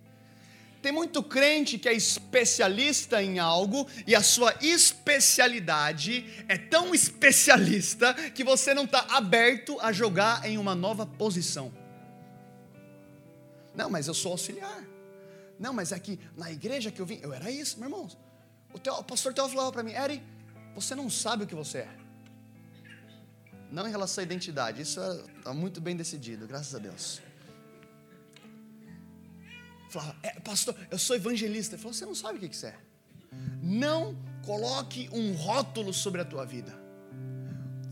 Tem 0.83 0.93
muito 0.93 1.23
crente 1.23 1.79
que 1.79 1.89
é 1.89 1.95
especialista 1.95 3.23
em 3.23 3.39
algo 3.39 3.87
e 4.07 4.15
a 4.15 4.23
sua 4.23 4.55
especialidade 4.61 6.45
é 6.47 6.59
tão 6.59 6.95
especialista 6.95 8.13
que 8.13 8.45
você 8.45 8.75
não 8.75 8.85
está 8.85 9.07
aberto 9.17 9.81
a 9.81 9.93
jogar 9.93 10.45
em 10.45 10.59
uma 10.59 10.75
nova 10.75 11.07
posição. 11.07 11.73
Não, 13.75 13.89
mas 13.89 14.09
eu 14.09 14.13
sou 14.13 14.33
auxiliar. 14.33 14.85
Não, 15.59 15.73
mas 15.73 15.91
é 15.91 15.99
que 15.99 16.21
na 16.37 16.53
igreja 16.53 16.91
que 16.91 17.01
eu 17.01 17.07
vim, 17.07 17.19
eu 17.23 17.33
era 17.33 17.51
isso, 17.51 17.79
meu 17.79 17.89
irmão. 17.89 18.07
O, 18.75 18.79
teu, 18.79 18.93
o 18.93 19.05
pastor 19.05 19.33
Teo 19.33 19.49
falava 19.49 19.73
para 19.73 19.83
mim, 19.83 19.93
Eri, 19.93 20.23
você 20.75 20.95
não 20.95 21.09
sabe 21.09 21.45
o 21.45 21.47
que 21.47 21.55
você 21.55 21.79
é. 21.79 21.97
Não 23.71 23.89
em 23.89 23.91
relação 23.91 24.21
à 24.21 24.25
identidade, 24.25 24.83
isso 24.83 25.01
está 25.39 25.55
muito 25.55 25.81
bem 25.81 25.97
decidido, 25.97 26.47
graças 26.47 26.75
a 26.75 26.79
Deus. 26.79 27.23
É, 30.23 30.41
pastor, 30.41 30.75
eu 30.91 30.99
sou 30.99 31.17
evangelista. 31.17 31.75
Ele 31.75 31.83
falou, 31.83 31.95
você 31.95 32.07
não 32.07 32.15
sabe 32.15 32.39
o 32.39 32.41
que, 32.41 32.49
que 32.49 32.67
é. 32.67 32.75
Não 33.63 34.17
coloque 34.43 35.09
um 35.13 35.33
rótulo 35.33 35.93
sobre 35.93 36.21
a 36.21 36.25
tua 36.25 36.45
vida. 36.45 36.81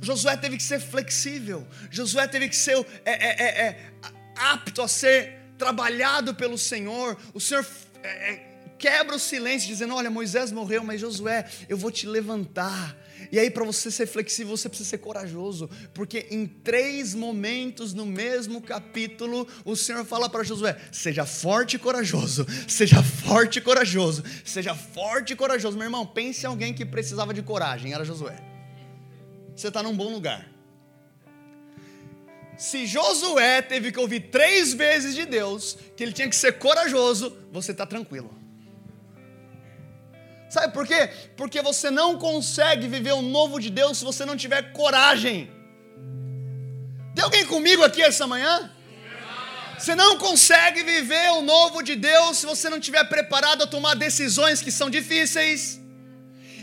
Josué 0.01 0.37
teve 0.37 0.57
que 0.57 0.63
ser 0.63 0.81
flexível. 0.81 1.67
Josué 1.91 2.27
teve 2.27 2.49
que 2.49 2.57
ser 2.57 2.77
é, 3.05 3.13
é, 3.13 3.43
é, 3.43 3.69
é 3.69 3.93
apto 4.37 4.83
a 4.83 4.89
ser 4.89 5.39
trabalhado 5.59 6.35
pelo 6.35 6.57
Senhor. 6.57 7.19
O 7.35 7.41
Senhor 7.41 7.67
é, 8.03 8.50
quebra 8.81 9.15
o 9.15 9.19
silêncio, 9.19 9.69
dizendo: 9.69 9.95
Olha, 9.95 10.11
Moisés 10.11 10.51
morreu, 10.51 10.83
mas 10.83 11.01
Josué, 11.01 11.45
eu 11.69 11.77
vou 11.77 11.93
te 11.93 12.07
levantar. 12.07 12.97
E 13.31 13.39
aí, 13.39 13.51
para 13.51 13.65
você 13.65 13.91
ser 13.91 14.07
flexível, 14.07 14.57
você 14.57 14.69
precisa 14.69 14.89
ser 14.89 14.99
corajoso, 14.99 15.69
porque 15.93 16.27
em 16.31 16.47
três 16.47 17.15
momentos 17.15 17.93
no 17.93 18.07
mesmo 18.07 18.63
capítulo, 18.63 19.47
o 19.65 19.77
Senhor 19.77 20.05
fala 20.07 20.29
para 20.31 20.43
Josué: 20.43 20.77
seja 20.91 21.27
forte 21.27 21.77
e 21.77 21.79
corajoso, 21.79 22.47
seja 22.67 23.03
forte 23.03 23.59
e 23.59 23.61
corajoso, 23.61 24.25
seja 24.45 24.75
forte 24.75 25.35
e 25.35 25.37
corajoso. 25.37 25.77
Meu 25.77 25.87
irmão, 25.87 26.07
pense 26.07 26.45
em 26.45 26.49
alguém 26.49 26.73
que 26.73 26.87
precisava 26.87 27.35
de 27.35 27.43
coragem, 27.43 27.93
era 27.93 28.05
Josué. 28.05 28.37
Você 29.55 29.69
está 29.69 29.83
num 29.83 29.95
bom 29.95 30.11
lugar. 30.11 30.49
Se 32.57 32.87
Josué 32.87 33.63
teve 33.63 33.93
que 33.93 33.99
ouvir 33.99 34.31
três 34.31 34.73
vezes 34.73 35.15
de 35.15 35.25
Deus 35.25 35.77
que 35.97 36.03
ele 36.03 36.13
tinha 36.13 36.29
que 36.29 36.37
ser 36.37 36.59
corajoso, 36.59 37.37
você 37.53 37.73
está 37.73 37.87
tranquilo. 37.87 38.40
Sabe 40.51 40.73
por 40.75 40.87
quê? 40.87 41.09
Porque 41.37 41.63
você 41.63 41.91
não 41.91 42.19
consegue 42.19 42.89
viver 42.89 43.13
o 43.13 43.23
novo 43.23 43.61
de 43.61 43.71
Deus 43.71 43.99
se 43.99 44.05
você 44.05 44.27
não 44.27 44.37
tiver 44.37 44.73
coragem. 44.73 45.51
Tem 47.15 47.25
alguém 47.25 47.47
comigo 47.47 47.83
aqui 47.85 48.03
essa 48.03 48.27
manhã? 48.27 48.71
Você 49.79 49.95
não 49.95 50.19
consegue 50.19 50.83
viver 50.83 51.31
o 51.39 51.41
novo 51.41 51.83
de 51.83 51.97
Deus 51.97 52.39
se 52.39 52.47
você 52.47 52.69
não 52.69 52.79
estiver 52.79 53.05
preparado 53.05 53.63
a 53.63 53.67
tomar 53.67 53.95
decisões 53.95 54.61
que 54.61 54.71
são 54.71 54.91
difíceis 54.91 55.80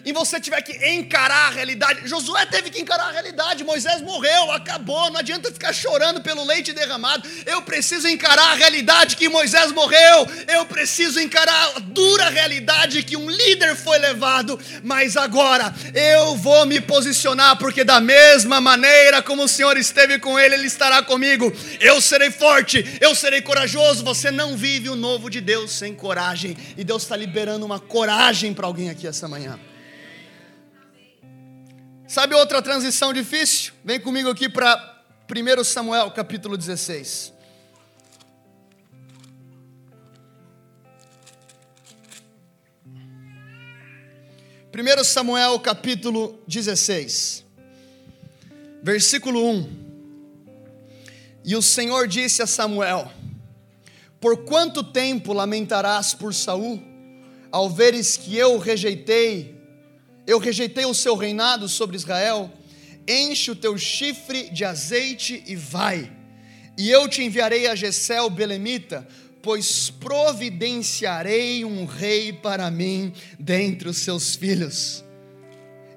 e 0.05 0.11
você 0.11 0.39
tiver 0.39 0.61
que 0.61 0.73
encarar 0.89 1.47
a 1.47 1.49
realidade. 1.49 2.07
Josué 2.07 2.45
teve 2.45 2.69
que 2.69 2.81
encarar 2.81 3.09
a 3.09 3.11
realidade. 3.11 3.63
Moisés 3.63 4.01
morreu, 4.01 4.51
acabou. 4.51 5.11
Não 5.11 5.19
adianta 5.19 5.51
ficar 5.51 5.73
chorando 5.73 6.21
pelo 6.21 6.43
leite 6.43 6.73
derramado. 6.73 7.27
Eu 7.45 7.61
preciso 7.61 8.07
encarar 8.07 8.51
a 8.51 8.55
realidade 8.55 9.15
que 9.15 9.29
Moisés 9.29 9.71
morreu. 9.71 10.27
Eu 10.47 10.65
preciso 10.65 11.19
encarar 11.19 11.73
a 11.75 11.79
dura 11.79 12.29
realidade 12.29 13.03
que 13.03 13.17
um 13.17 13.29
líder 13.29 13.75
foi 13.75 13.97
levado. 13.97 14.59
Mas 14.83 15.17
agora 15.17 15.73
eu 15.93 16.35
vou 16.35 16.65
me 16.65 16.79
posicionar, 16.79 17.57
porque 17.57 17.83
da 17.83 17.99
mesma 17.99 18.61
maneira 18.61 19.21
como 19.21 19.43
o 19.43 19.47
Senhor 19.47 19.77
esteve 19.77 20.19
com 20.19 20.39
ele, 20.39 20.55
ele 20.55 20.67
estará 20.67 21.01
comigo. 21.01 21.51
Eu 21.79 21.99
serei 22.01 22.31
forte, 22.31 22.83
eu 23.01 23.13
serei 23.13 23.41
corajoso. 23.41 24.03
Você 24.03 24.31
não 24.31 24.55
vive 24.55 24.89
o 24.89 24.95
novo 24.95 25.29
de 25.29 25.41
Deus 25.41 25.71
sem 25.71 25.93
coragem. 25.93 26.55
E 26.77 26.83
Deus 26.83 27.03
está 27.03 27.15
liberando 27.15 27.65
uma 27.65 27.79
coragem 27.79 28.53
para 28.53 28.67
alguém 28.67 28.89
aqui 28.89 29.07
essa 29.07 29.27
manhã. 29.27 29.59
Sabe 32.07 32.33
outra 32.33 32.61
transição 32.61 33.11
difícil? 33.11 33.73
Vem 33.83 33.99
comigo 33.99 34.29
aqui 34.29 34.47
para 34.47 35.03
1 35.29 35.63
Samuel 35.65 36.09
capítulo 36.11 36.57
16. 36.57 37.33
Primeiro 44.71 45.03
Samuel 45.03 45.59
capítulo 45.59 46.41
16, 46.47 47.43
versículo 48.81 49.45
1. 49.45 49.69
E 51.43 51.57
o 51.57 51.61
Senhor 51.61 52.07
disse 52.07 52.41
a 52.41 52.47
Samuel: 52.47 53.11
Por 54.21 54.45
quanto 54.45 54.81
tempo 54.81 55.33
lamentarás 55.33 56.13
por 56.13 56.33
Saul, 56.33 56.81
ao 57.51 57.69
veres 57.69 58.15
que 58.15 58.37
eu 58.37 58.57
rejeitei 58.57 59.56
eu 60.27 60.37
rejeitei 60.37 60.85
o 60.85 60.93
seu 60.93 61.15
reinado 61.15 61.69
sobre 61.69 61.95
Israel, 61.95 62.51
enche 63.07 63.49
o 63.49 63.55
teu 63.55 63.77
chifre 63.77 64.49
de 64.49 64.65
azeite 64.65 65.41
e 65.47 65.55
vai, 65.55 66.11
e 66.77 66.91
eu 66.91 67.07
te 67.07 67.23
enviarei 67.23 67.65
a 67.65 67.73
Gesel 67.73 68.29
Belemita, 68.29 69.07
pois 69.41 69.89
providenciarei 69.89 71.63
um 71.63 71.85
rei 71.85 72.33
para 72.33 72.69
mim 72.69 73.13
dentre 73.39 73.87
os 73.87 73.99
seus 73.99 74.35
filhos. 74.35 75.06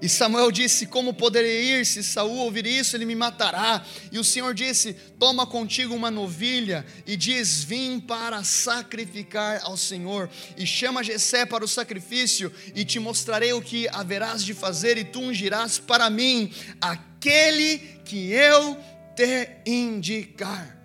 E 0.02 0.08
Samuel 0.08 0.50
disse: 0.50 0.86
Como 0.86 1.12
poderei 1.12 1.78
ir? 1.78 1.86
Se 1.86 2.02
Saul 2.02 2.38
ouvir 2.38 2.66
isso, 2.66 2.96
ele 2.96 3.04
me 3.04 3.14
matará. 3.14 3.84
E 4.10 4.18
o 4.18 4.24
Senhor 4.24 4.54
disse: 4.54 4.94
Toma 5.18 5.46
contigo 5.46 5.94
uma 5.94 6.10
novilha 6.10 6.86
e 7.06 7.16
diz: 7.16 7.62
Vim 7.62 8.00
para 8.00 8.42
sacrificar 8.42 9.60
ao 9.62 9.76
Senhor. 9.76 10.30
E 10.56 10.66
chama 10.66 11.04
Jessé 11.04 11.44
para 11.44 11.64
o 11.64 11.68
sacrifício, 11.68 12.52
e 12.74 12.84
te 12.84 12.98
mostrarei 12.98 13.52
o 13.52 13.62
que 13.62 13.88
haverás 13.88 14.42
de 14.44 14.54
fazer, 14.54 14.96
e 14.96 15.04
tu 15.04 15.20
ungirás 15.20 15.78
para 15.78 16.08
mim 16.08 16.52
aquele 16.80 17.78
que 18.04 18.32
eu 18.32 18.76
te 19.14 19.50
indicar. 19.66 20.80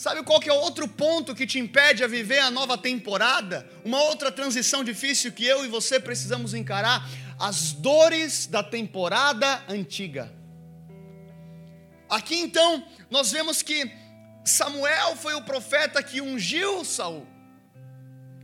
Sabe 0.00 0.22
qual 0.22 0.40
que 0.40 0.48
é 0.48 0.52
outro 0.52 0.88
ponto 0.88 1.34
que 1.34 1.46
te 1.46 1.58
impede 1.58 2.02
a 2.02 2.06
viver 2.06 2.38
a 2.38 2.50
nova 2.50 2.78
temporada? 2.78 3.68
Uma 3.84 4.00
outra 4.04 4.32
transição 4.32 4.82
difícil 4.82 5.30
que 5.30 5.44
eu 5.44 5.62
e 5.62 5.68
você 5.68 6.00
precisamos 6.00 6.54
encarar? 6.54 7.06
As 7.40 7.72
dores 7.72 8.46
da 8.46 8.62
temporada 8.62 9.64
antiga. 9.66 10.30
Aqui 12.08 12.36
então, 12.36 12.86
nós 13.10 13.32
vemos 13.32 13.62
que 13.62 13.90
Samuel 14.44 15.16
foi 15.16 15.34
o 15.34 15.42
profeta 15.42 16.02
que 16.02 16.20
ungiu 16.20 16.84
Saul. 16.84 17.26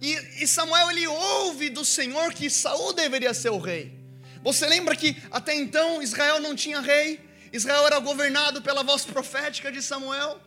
E, 0.00 0.42
e 0.42 0.48
Samuel 0.48 0.90
ele 0.90 1.06
ouve 1.06 1.70
do 1.70 1.84
Senhor 1.84 2.32
que 2.32 2.48
Saul 2.48 2.92
deveria 2.92 3.34
ser 3.34 3.50
o 3.50 3.58
rei. 3.58 3.96
Você 4.42 4.66
lembra 4.66 4.94
que 4.94 5.16
até 5.30 5.54
então 5.54 6.02
Israel 6.02 6.40
não 6.40 6.54
tinha 6.54 6.80
rei? 6.80 7.20
Israel 7.52 7.86
era 7.86 7.98
governado 7.98 8.62
pela 8.62 8.82
voz 8.82 9.04
profética 9.04 9.70
de 9.70 9.82
Samuel. 9.82 10.40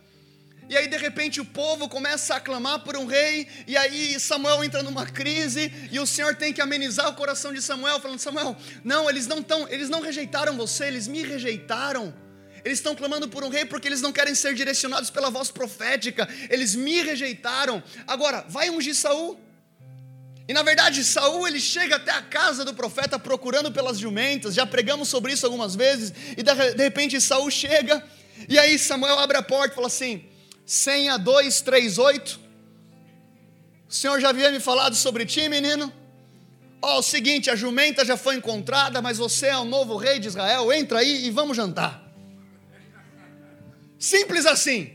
E 0.69 0.77
aí 0.77 0.88
de 0.88 0.97
repente 0.97 1.41
o 1.41 1.45
povo 1.45 1.89
começa 1.89 2.35
a 2.35 2.39
clamar 2.39 2.79
por 2.81 2.95
um 2.95 3.07
rei, 3.07 3.47
e 3.65 3.75
aí 3.75 4.19
Samuel 4.19 4.63
entra 4.63 4.83
numa 4.83 5.05
crise, 5.05 5.73
e 5.91 5.99
o 5.99 6.05
Senhor 6.05 6.35
tem 6.35 6.53
que 6.53 6.61
amenizar 6.61 7.09
o 7.09 7.15
coração 7.15 7.51
de 7.51 7.61
Samuel, 7.61 7.99
falando: 7.99 8.19
Samuel, 8.19 8.55
não, 8.83 9.09
eles 9.09 9.25
não 9.25 9.39
estão, 9.39 9.67
eles 9.67 9.89
não 9.89 9.99
rejeitaram 9.99 10.55
você, 10.55 10.85
eles 10.85 11.07
me 11.07 11.23
rejeitaram. 11.23 12.13
Eles 12.63 12.79
estão 12.79 12.93
clamando 12.93 13.27
por 13.27 13.43
um 13.43 13.49
rei 13.49 13.65
porque 13.65 13.88
eles 13.88 14.01
não 14.01 14.11
querem 14.11 14.35
ser 14.35 14.53
direcionados 14.53 15.09
pela 15.09 15.29
voz 15.29 15.49
profética. 15.49 16.27
Eles 16.49 16.75
me 16.75 17.01
rejeitaram. 17.01 17.81
Agora, 18.05 18.45
vai 18.49 18.69
ungir 18.69 18.93
Saul. 18.93 19.39
E 20.45 20.53
na 20.53 20.61
verdade, 20.61 21.03
Saul 21.05 21.47
ele 21.47 21.59
chega 21.59 21.95
até 21.95 22.11
a 22.11 22.21
casa 22.21 22.65
do 22.65 22.73
profeta 22.73 23.17
procurando 23.17 23.71
pelas 23.71 23.97
jumentas. 23.97 24.53
Já 24.53 24.65
pregamos 24.65 25.07
sobre 25.07 25.31
isso 25.31 25.45
algumas 25.45 25.73
vezes. 25.73 26.13
E 26.35 26.43
de 26.43 26.83
repente 26.83 27.19
Saul 27.21 27.49
chega 27.49 28.03
e 28.47 28.57
aí 28.57 28.77
Samuel 28.77 29.19
abre 29.19 29.38
a 29.38 29.41
porta 29.41 29.73
e 29.73 29.75
fala 29.75 29.88
assim: 29.88 30.23
senha 30.69 31.17
238. 31.17 32.39
O 33.89 33.91
senhor 33.91 34.21
já 34.21 34.29
havia 34.29 34.51
me 34.51 34.59
falado 34.59 34.95
sobre 34.95 35.25
ti, 35.25 35.49
menino? 35.49 35.91
Ó, 36.79 36.97
oh, 36.97 36.99
o 36.99 37.01
seguinte, 37.01 37.49
a 37.49 37.55
jumenta 37.55 38.05
já 38.05 38.15
foi 38.15 38.35
encontrada, 38.35 39.01
mas 39.01 39.17
você 39.17 39.47
é 39.47 39.57
o 39.57 39.65
novo 39.65 39.97
rei 39.97 40.19
de 40.19 40.27
Israel, 40.27 40.71
entra 40.71 40.99
aí 40.99 41.25
e 41.25 41.31
vamos 41.31 41.57
jantar. 41.57 42.07
Simples 43.97 44.45
assim. 44.45 44.93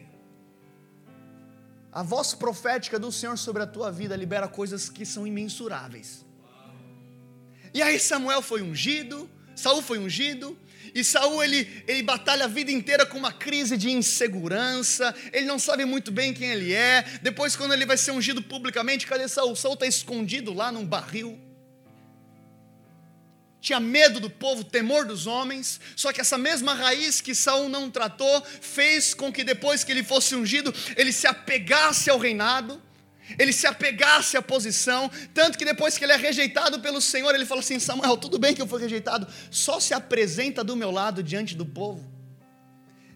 A 1.91 2.05
voz 2.05 2.35
profética 2.35 2.97
do 2.97 3.11
Senhor 3.11 3.37
sobre 3.37 3.65
a 3.65 3.67
tua 3.67 3.91
vida 3.91 4.15
libera 4.15 4.47
coisas 4.47 4.89
que 4.89 5.05
são 5.05 5.27
imensuráveis. 5.27 6.25
E 7.75 7.83
aí 7.83 7.99
Samuel 7.99 8.43
foi 8.43 8.63
ungido, 8.63 9.29
Saul 9.57 9.83
foi 9.83 9.99
ungido, 9.99 10.57
e 10.95 11.03
Saul 11.03 11.43
ele, 11.43 11.83
ele 11.89 12.03
batalha 12.03 12.45
a 12.45 12.49
vida 12.49 12.71
inteira 12.71 13.05
com 13.05 13.19
uma 13.19 13.33
crise 13.33 13.77
de 13.77 13.91
insegurança, 13.91 15.13
ele 15.33 15.45
não 15.45 15.59
sabe 15.59 15.85
muito 15.85 16.13
bem 16.13 16.33
quem 16.33 16.51
ele 16.51 16.73
é. 16.73 17.05
Depois, 17.21 17.57
quando 17.57 17.75
ele 17.75 17.85
vai 17.85 17.97
ser 17.97 18.13
ungido 18.13 18.41
publicamente, 18.41 19.07
cadê 19.07 19.27
Saul? 19.27 19.57
Saul 19.57 19.75
está 19.75 19.87
escondido 19.87 20.55
lá 20.55 20.71
num 20.71 20.87
barril. 20.87 21.37
Tinha 23.61 23.81
medo 23.81 24.21
do 24.21 24.31
povo, 24.31 24.63
temor 24.63 25.05
dos 25.07 25.27
homens, 25.27 25.81
só 25.97 26.13
que 26.13 26.21
essa 26.21 26.39
mesma 26.39 26.75
raiz 26.75 27.21
que 27.21 27.35
Saul 27.35 27.69
não 27.69 27.91
tratou 27.91 28.45
fez 28.61 29.15
com 29.15 29.33
que 29.33 29.43
depois 29.43 29.83
que 29.83 29.91
ele 29.91 30.05
fosse 30.05 30.37
ungido, 30.37 30.73
ele 30.97 31.13
se 31.13 31.27
apegasse 31.27 32.09
ao 32.09 32.19
reinado 32.19 32.81
ele 33.39 33.53
se 33.53 33.67
apegasse 33.67 34.37
à 34.37 34.43
posição, 34.43 35.11
tanto 35.33 35.57
que 35.57 35.65
depois 35.65 35.97
que 35.97 36.05
ele 36.05 36.13
é 36.13 36.17
rejeitado 36.17 36.81
pelo 36.81 37.01
Senhor, 37.01 37.35
ele 37.35 37.47
fala 37.47 37.61
assim: 37.61 37.79
Samuel, 37.79 38.17
tudo 38.17 38.39
bem 38.39 38.55
que 38.55 38.63
eu 38.63 38.67
fui 38.67 38.81
rejeitado, 38.81 39.27
só 39.51 39.81
se 39.81 39.95
apresenta 39.95 40.63
do 40.63 40.77
meu 40.77 40.91
lado 40.91 41.23
diante 41.23 41.55
do 41.55 41.65
povo. 41.65 42.13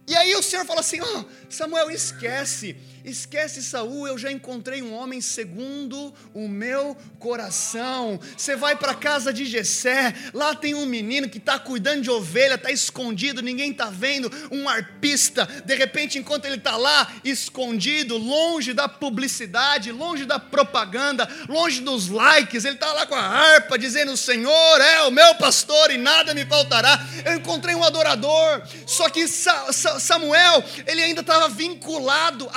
E 0.07 0.17
aí 0.17 0.35
o 0.35 0.43
Senhor 0.43 0.65
fala 0.65 0.81
assim: 0.81 1.01
oh, 1.01 1.25
Samuel, 1.51 1.91
esquece, 1.91 2.77
esquece 3.11 3.63
Saul, 3.63 4.07
eu 4.07 4.19
já 4.19 4.31
encontrei 4.31 4.83
um 4.83 4.95
homem 4.95 5.21
segundo 5.21 6.13
o 6.35 6.49
meu 6.49 6.97
coração. 7.19 8.19
Você 8.37 8.57
vai 8.57 8.77
para 8.77 8.93
a 8.93 8.95
casa 8.95 9.33
de 9.33 9.45
Jessé, 9.45 10.15
lá 10.33 10.55
tem 10.55 10.75
um 10.75 10.87
menino 10.87 11.29
que 11.29 11.39
está 11.39 11.59
cuidando 11.59 12.03
de 12.03 12.11
ovelha, 12.11 12.55
está 12.55 12.71
escondido, 12.71 13.43
ninguém 13.43 13.71
está 13.71 13.91
vendo, 13.91 14.31
um 14.51 14.69
arpista. 14.69 15.47
De 15.65 15.75
repente, 15.75 16.19
enquanto 16.19 16.45
ele 16.45 16.57
está 16.57 16.77
lá, 16.77 17.13
escondido, 17.25 18.17
longe 18.17 18.73
da 18.73 18.89
publicidade, 18.89 19.93
longe 19.93 20.25
da 20.25 20.39
propaganda, 20.39 21.29
longe 21.49 21.81
dos 21.81 22.09
likes, 22.09 22.65
ele 22.65 22.75
está 22.75 22.93
lá 22.93 23.07
com 23.07 23.15
a 23.15 23.21
harpa 23.21 23.79
dizendo: 23.79 24.13
O 24.13 24.17
Senhor 24.17 24.81
é 24.81 25.03
o 25.03 25.11
meu 25.11 25.35
pastor 25.37 25.91
e 25.91 25.99
nada 25.99 26.35
me 26.35 26.45
faltará. 26.45 26.99
Eu 27.25 27.35
encontrei 27.35 27.75
um 27.75 27.85
adorador, 27.85 28.63
só 28.87 29.09
que 29.09 29.27
Sa 29.27 29.73
Sa 29.73 29.99
Samuel, 29.99 30.65
ele 30.87 31.03
ainda 31.03 31.21
estava 31.21 31.49
vinculado, 31.49 32.49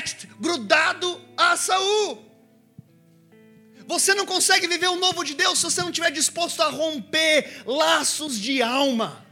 attached, 0.00 0.28
grudado 0.40 1.20
a 1.36 1.56
Saul. 1.56 2.24
Você 3.86 4.14
não 4.14 4.24
consegue 4.24 4.66
viver 4.66 4.88
o 4.88 4.96
novo 4.96 5.24
de 5.24 5.34
Deus 5.34 5.58
se 5.58 5.64
você 5.64 5.80
não 5.82 5.90
estiver 5.90 6.10
disposto 6.10 6.62
a 6.62 6.68
romper 6.68 7.62
laços 7.66 8.38
de 8.38 8.62
alma. 8.62 9.26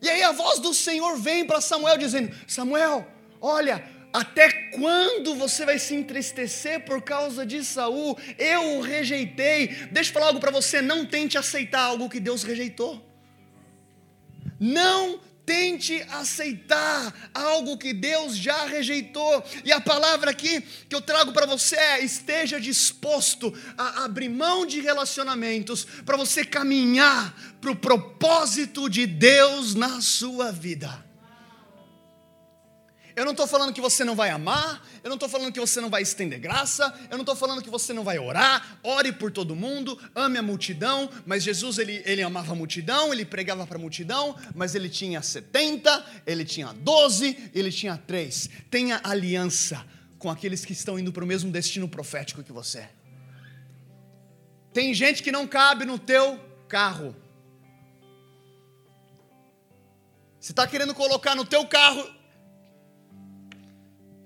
E 0.00 0.08
aí 0.08 0.22
a 0.22 0.32
voz 0.32 0.58
do 0.58 0.74
Senhor 0.74 1.16
vem 1.18 1.46
para 1.46 1.60
Samuel 1.60 1.96
dizendo: 1.98 2.34
Samuel, 2.48 3.06
olha, 3.40 3.84
até 4.12 4.50
quando 4.70 5.34
você 5.34 5.64
vai 5.64 5.78
se 5.78 5.94
entristecer 5.94 6.84
por 6.84 7.02
causa 7.02 7.44
de 7.44 7.62
Saul? 7.62 8.18
Eu 8.38 8.78
o 8.78 8.80
rejeitei. 8.80 9.68
Deixa 9.92 10.10
eu 10.10 10.14
falar 10.14 10.26
algo 10.28 10.40
para 10.40 10.50
você, 10.50 10.80
não 10.80 11.04
tente 11.04 11.36
aceitar 11.36 11.82
algo 11.82 12.08
que 12.08 12.18
Deus 12.18 12.42
rejeitou. 12.42 13.06
Não 14.58 15.20
Tente 15.52 16.02
aceitar 16.08 17.30
algo 17.34 17.76
que 17.76 17.92
Deus 17.92 18.38
já 18.38 18.64
rejeitou. 18.64 19.44
E 19.66 19.70
a 19.70 19.82
palavra 19.82 20.30
aqui 20.30 20.62
que 20.88 20.94
eu 20.96 21.02
trago 21.02 21.30
para 21.30 21.44
você 21.44 21.76
é: 21.76 22.02
esteja 22.02 22.58
disposto 22.58 23.52
a 23.76 24.04
abrir 24.04 24.30
mão 24.30 24.64
de 24.64 24.80
relacionamentos 24.80 25.86
para 26.06 26.16
você 26.16 26.42
caminhar 26.42 27.36
para 27.60 27.70
o 27.70 27.76
propósito 27.76 28.88
de 28.88 29.06
Deus 29.06 29.74
na 29.74 30.00
sua 30.00 30.50
vida. 30.50 31.11
Eu 33.14 33.24
não 33.24 33.32
estou 33.32 33.46
falando 33.46 33.72
que 33.72 33.80
você 33.80 34.04
não 34.04 34.14
vai 34.14 34.30
amar, 34.30 34.86
eu 35.04 35.08
não 35.08 35.16
estou 35.16 35.28
falando 35.28 35.52
que 35.52 35.60
você 35.60 35.80
não 35.80 35.90
vai 35.90 36.02
estender 36.02 36.38
graça, 36.38 36.92
eu 37.10 37.16
não 37.16 37.22
estou 37.22 37.36
falando 37.36 37.62
que 37.62 37.68
você 37.68 37.92
não 37.92 38.04
vai 38.04 38.18
orar, 38.18 38.78
ore 38.82 39.12
por 39.12 39.30
todo 39.30 39.54
mundo, 39.54 39.98
ame 40.14 40.38
a 40.38 40.42
multidão, 40.42 41.10
mas 41.26 41.42
Jesus 41.42 41.78
ele, 41.78 42.02
ele 42.06 42.22
amava 42.22 42.52
a 42.52 42.54
multidão, 42.54 43.12
ele 43.12 43.24
pregava 43.24 43.66
para 43.66 43.76
a 43.76 43.80
multidão, 43.80 44.36
mas 44.54 44.74
ele 44.74 44.88
tinha 44.88 45.20
70, 45.20 46.22
ele 46.26 46.44
tinha 46.44 46.72
12, 46.72 47.50
ele 47.54 47.70
tinha 47.70 47.96
3. 47.96 48.48
Tenha 48.70 49.00
aliança 49.04 49.84
com 50.18 50.30
aqueles 50.30 50.64
que 50.64 50.72
estão 50.72 50.98
indo 50.98 51.12
para 51.12 51.24
o 51.24 51.26
mesmo 51.26 51.50
destino 51.50 51.88
profético 51.88 52.42
que 52.42 52.52
você. 52.52 52.88
Tem 54.72 54.94
gente 54.94 55.22
que 55.22 55.30
não 55.30 55.46
cabe 55.46 55.84
no 55.84 55.98
teu 55.98 56.40
carro. 56.66 57.14
Você 60.40 60.52
está 60.52 60.66
querendo 60.66 60.94
colocar 60.94 61.34
no 61.34 61.44
teu 61.44 61.66
carro 61.66 62.21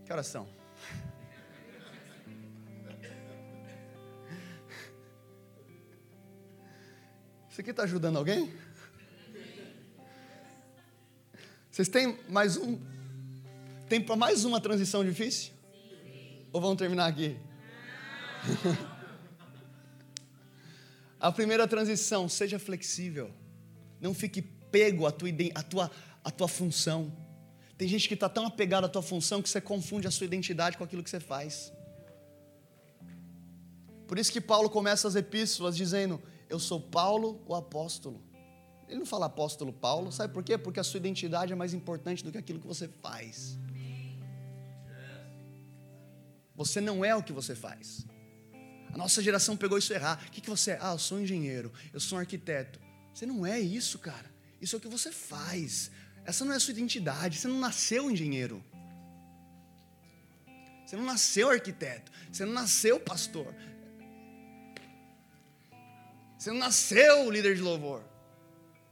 que 0.07 0.13
horas 0.13 0.29
são? 0.29 0.49
Isso 7.51 7.61
aqui 7.61 7.71
está 7.71 7.83
ajudando 7.83 8.17
alguém? 8.17 8.55
Vocês 11.71 11.89
têm 11.89 12.17
mais 12.29 12.57
um? 12.57 12.79
Tem 13.89 14.01
para 14.01 14.15
mais 14.15 14.45
uma 14.45 14.61
transição 14.61 15.05
difícil? 15.05 15.53
Ou 16.53 16.61
vamos 16.61 16.77
terminar 16.79 17.07
aqui? 17.07 17.37
A 21.19 21.33
primeira 21.33 21.67
transição, 21.67 22.29
seja 22.29 22.59
flexível. 22.61 23.35
Não 24.01 24.15
fique 24.15 24.41
pego 24.41 25.07
à 25.07 25.11
tua, 25.11 25.29
à 25.55 25.63
tua, 25.63 25.91
à 26.23 26.31
tua 26.31 26.47
função. 26.47 27.13
Tem 27.77 27.87
gente 27.87 28.09
que 28.09 28.15
está 28.15 28.29
tão 28.29 28.47
apegada 28.47 28.87
à 28.87 28.89
tua 28.89 29.03
função 29.03 29.43
que 29.43 29.49
você 29.49 29.61
confunde 29.61 30.07
a 30.07 30.11
sua 30.11 30.25
identidade 30.25 30.79
com 30.79 30.85
aquilo 30.85 31.03
que 31.03 31.11
você 31.11 31.21
faz. 31.21 31.73
Por 34.07 34.19
isso 34.19 34.33
que 34.33 34.41
Paulo 34.41 34.71
começa 34.71 35.07
as 35.07 35.15
epístolas 35.15 35.77
dizendo: 35.77 36.23
Eu 36.49 36.59
sou 36.59 36.81
Paulo, 36.81 37.43
o 37.47 37.55
apóstolo. 37.55 38.23
Ele 38.89 39.01
não 39.01 39.07
fala 39.07 39.27
apóstolo 39.27 39.73
Paulo, 39.73 40.13
sabe 40.13 40.33
por 40.33 40.45
quê? 40.45 40.57
Porque 40.57 40.79
a 40.79 40.85
sua 40.85 40.99
identidade 40.99 41.53
é 41.53 41.57
mais 41.57 41.75
importante 41.75 42.23
do 42.23 42.31
que 42.31 42.39
aquilo 42.39 42.61
que 42.61 42.67
você 42.67 42.89
faz. 42.89 43.59
Você 46.55 46.81
não 46.81 47.05
é 47.05 47.15
o 47.15 47.23
que 47.23 47.33
você 47.33 47.55
faz. 47.55 48.07
A 48.93 48.97
nossa 48.97 49.23
geração 49.23 49.57
pegou 49.57 49.77
isso 49.77 49.93
errado. 49.93 50.25
O 50.27 50.31
que, 50.31 50.41
que 50.41 50.49
você 50.49 50.71
é? 50.71 50.79
Ah, 50.81 50.93
eu 50.93 50.99
sou 50.99 51.19
um 51.19 51.21
engenheiro, 51.21 51.73
eu 51.93 52.01
sou 52.01 52.17
um 52.17 52.21
arquiteto. 52.21 52.81
Você 53.13 53.27
não 53.27 53.45
é 53.45 53.61
isso, 53.61 53.99
cara. 53.99 54.31
Isso 54.61 54.75
é 54.75 54.79
o 54.79 54.81
que 54.81 54.89
você 54.89 55.13
faz. 55.13 55.91
Essa 56.27 56.45
não 56.45 56.53
é 56.53 56.57
a 56.57 56.61
sua 56.61 56.73
identidade. 56.73 57.39
Você 57.39 57.47
não 57.47 57.61
nasceu 57.61 58.11
engenheiro. 58.11 58.63
Você 60.85 60.97
não 60.97 61.05
nasceu 61.05 61.49
arquiteto. 61.51 62.11
Você 62.31 62.45
não 62.45 62.53
nasceu 62.53 62.99
pastor. 62.99 63.55
Você 66.37 66.51
não 66.51 66.59
nasceu 66.59 67.31
líder 67.31 67.55
de 67.55 67.63
louvor. 67.63 68.05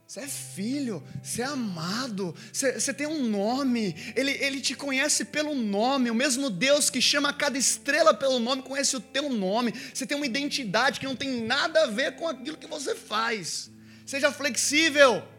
Você 0.07 0.21
é 0.21 0.29
filho, 0.29 1.03
você 1.23 1.43
é 1.43 1.47
amado, 1.47 2.37
você, 2.53 2.79
você, 2.79 2.93
tem 2.93 3.07
um 3.07 3.27
nome, 3.27 3.97
ele, 4.15 4.33
ele 4.33 4.61
te 4.61 4.75
conhece 4.75 5.25
pelo 5.25 5.55
nome. 5.55 6.11
O 6.11 6.15
mesmo 6.15 6.51
Deus 6.51 6.91
que 6.91 7.01
chama 7.01 7.33
cada 7.33 7.59
estrela 7.59 8.13
pelo 8.13 8.39
nome 8.39 8.63
conhece 8.63 8.95
o 8.97 9.01
teu 9.01 9.31
nome. 9.31 9.73
Você 9.93 10.07
tem 10.07 10.17
uma 10.17 10.27
identidade 10.27 11.01
que 11.01 11.07
não 11.07 11.17
tem 11.17 11.45
nada 11.45 11.85
a 11.85 11.87
ver 11.87 12.17
com 12.17 12.29
aquilo 12.29 12.59
que 12.59 12.67
você 12.67 12.95
faz. 12.95 13.71
Seja 14.07 14.31
flexível. 14.31 15.34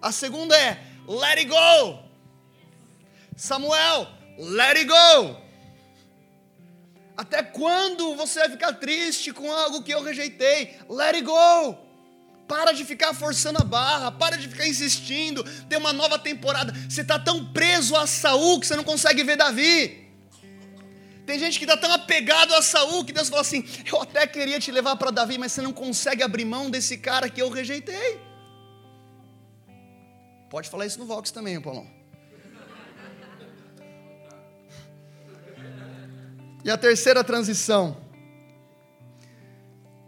A 0.00 0.12
segunda 0.12 0.56
é 0.56 0.82
let 1.06 1.38
it 1.38 1.46
go. 1.46 1.98
Samuel, 3.36 4.08
let 4.38 4.76
it 4.76 4.84
go. 4.84 5.36
Até 7.16 7.42
quando 7.42 8.14
você 8.14 8.38
vai 8.40 8.50
ficar 8.50 8.72
triste 8.74 9.32
com 9.32 9.50
algo 9.52 9.82
que 9.82 9.92
eu 9.92 10.02
rejeitei? 10.02 10.78
Let 10.88 11.16
it 11.16 11.22
go. 11.22 11.76
Para 12.46 12.72
de 12.72 12.84
ficar 12.84 13.12
forçando 13.12 13.58
a 13.60 13.64
barra, 13.64 14.12
para 14.12 14.36
de 14.38 14.48
ficar 14.48 14.66
insistindo. 14.68 15.42
Tem 15.68 15.78
uma 15.78 15.92
nova 15.92 16.18
temporada. 16.18 16.72
Você 16.88 17.00
está 17.00 17.18
tão 17.18 17.44
preso 17.52 17.96
a 17.96 18.06
Saul 18.06 18.60
que 18.60 18.66
você 18.66 18.76
não 18.76 18.84
consegue 18.84 19.24
ver 19.24 19.36
Davi. 19.36 20.08
Tem 21.26 21.38
gente 21.38 21.58
que 21.58 21.64
está 21.64 21.76
tão 21.76 21.92
apegado 21.92 22.54
a 22.54 22.62
Saul 22.62 23.04
que 23.04 23.12
Deus 23.12 23.28
fala 23.28 23.42
assim: 23.42 23.64
Eu 23.84 24.00
até 24.00 24.26
queria 24.26 24.60
te 24.60 24.70
levar 24.70 24.96
para 24.96 25.10
Davi, 25.10 25.38
mas 25.38 25.52
você 25.52 25.60
não 25.60 25.72
consegue 25.72 26.22
abrir 26.22 26.44
mão 26.44 26.70
desse 26.70 26.98
cara 26.98 27.28
que 27.28 27.42
eu 27.42 27.50
rejeitei. 27.50 28.27
Pode 30.50 30.70
falar 30.70 30.86
isso 30.86 30.98
no 30.98 31.04
Vox 31.04 31.30
também, 31.30 31.60
Paulão. 31.60 31.86
E 36.64 36.70
a 36.70 36.76
terceira 36.76 37.22
transição. 37.22 37.98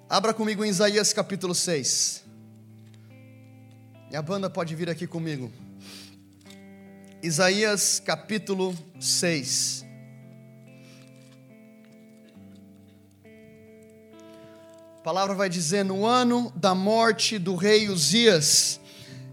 Abra 0.09 0.33
comigo 0.33 0.65
em 0.65 0.69
Isaías 0.69 1.13
capítulo 1.13 1.55
6. 1.55 2.25
E 4.11 4.17
a 4.17 4.23
banda 4.23 4.49
pode 4.49 4.75
vir 4.75 4.89
aqui 4.89 5.07
comigo. 5.07 5.53
Isaías 7.23 8.01
capítulo 8.01 8.75
6. 8.99 9.85
A 14.99 15.03
palavra 15.03 15.35
vai 15.35 15.51
dizer: 15.51 15.85
No 15.85 16.07
ano 16.07 16.51
da 16.57 16.75
morte 16.75 17.39
do 17.39 17.55
rei 17.55 17.91
Uzias, 17.91 18.80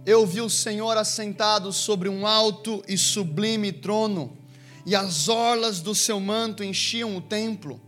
eu 0.08 0.26
vi 0.26 0.39
o 0.39 0.50
Senhor 0.50 0.98
assentado 0.98 1.74
sobre 1.74 2.08
um 2.08 2.26
alto 2.26 2.82
e 2.88 2.98
sublime 2.98 3.74
trono, 3.74 4.38
e 4.86 4.96
as 4.96 5.28
orlas 5.28 5.82
do 5.82 5.93
seu 5.93 6.17
manto 6.17 6.63
enchiam 6.63 7.17
o 7.17 7.22
templo, 7.22 7.80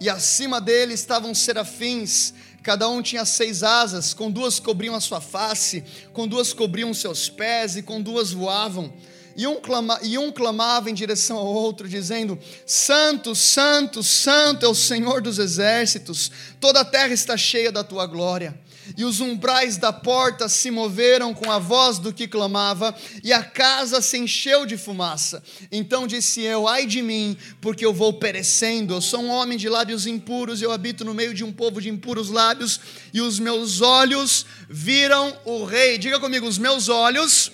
e 0.00 0.10
acima 0.10 0.60
dele 0.60 0.94
estavam 0.94 1.32
serafins 1.32 2.34
Cada 2.62 2.86
um 2.90 3.00
tinha 3.00 3.24
seis 3.24 3.62
asas, 3.62 4.12
com 4.12 4.30
duas 4.30 4.60
cobriam 4.60 4.94
a 4.94 5.00
sua 5.00 5.20
face, 5.20 5.82
com 6.12 6.28
duas 6.28 6.52
cobriam 6.52 6.92
seus 6.92 7.30
pés 7.30 7.76
e 7.76 7.82
com 7.82 8.02
duas 8.02 8.32
voavam. 8.32 8.92
E 9.34 9.46
um, 9.46 9.58
clama, 9.60 9.98
e 10.02 10.18
um 10.18 10.30
clamava 10.30 10.90
em 10.90 10.94
direção 10.94 11.38
ao 11.38 11.46
outro, 11.46 11.88
dizendo: 11.88 12.38
Santo, 12.66 13.34
Santo, 13.34 14.02
Santo 14.02 14.66
é 14.66 14.68
o 14.68 14.74
Senhor 14.74 15.22
dos 15.22 15.38
exércitos, 15.38 16.30
toda 16.60 16.80
a 16.80 16.84
terra 16.84 17.14
está 17.14 17.34
cheia 17.34 17.72
da 17.72 17.82
tua 17.82 18.06
glória 18.06 18.59
e 18.96 19.04
os 19.04 19.20
umbrais 19.20 19.76
da 19.76 19.92
porta 19.92 20.48
se 20.48 20.70
moveram 20.70 21.32
com 21.32 21.50
a 21.50 21.58
voz 21.58 21.98
do 21.98 22.12
que 22.12 22.26
clamava, 22.26 22.94
e 23.22 23.32
a 23.32 23.42
casa 23.42 24.00
se 24.00 24.18
encheu 24.18 24.66
de 24.66 24.76
fumaça. 24.76 25.42
Então 25.70 26.06
disse 26.06 26.42
eu: 26.42 26.68
Ai 26.68 26.86
de 26.86 27.02
mim, 27.02 27.36
porque 27.60 27.84
eu 27.84 27.92
vou 27.92 28.12
perecendo. 28.14 28.94
Eu 28.94 29.00
sou 29.00 29.20
um 29.20 29.30
homem 29.30 29.56
de 29.56 29.68
lábios 29.68 30.06
impuros, 30.06 30.62
eu 30.62 30.72
habito 30.72 31.04
no 31.04 31.14
meio 31.14 31.34
de 31.34 31.44
um 31.44 31.52
povo 31.52 31.80
de 31.80 31.88
impuros 31.88 32.30
lábios, 32.30 32.80
e 33.12 33.20
os 33.20 33.38
meus 33.38 33.80
olhos 33.80 34.46
viram 34.68 35.36
o 35.44 35.64
rei. 35.64 35.98
Diga 35.98 36.18
comigo: 36.18 36.46
os 36.46 36.58
meus 36.58 36.88
olhos 36.88 37.52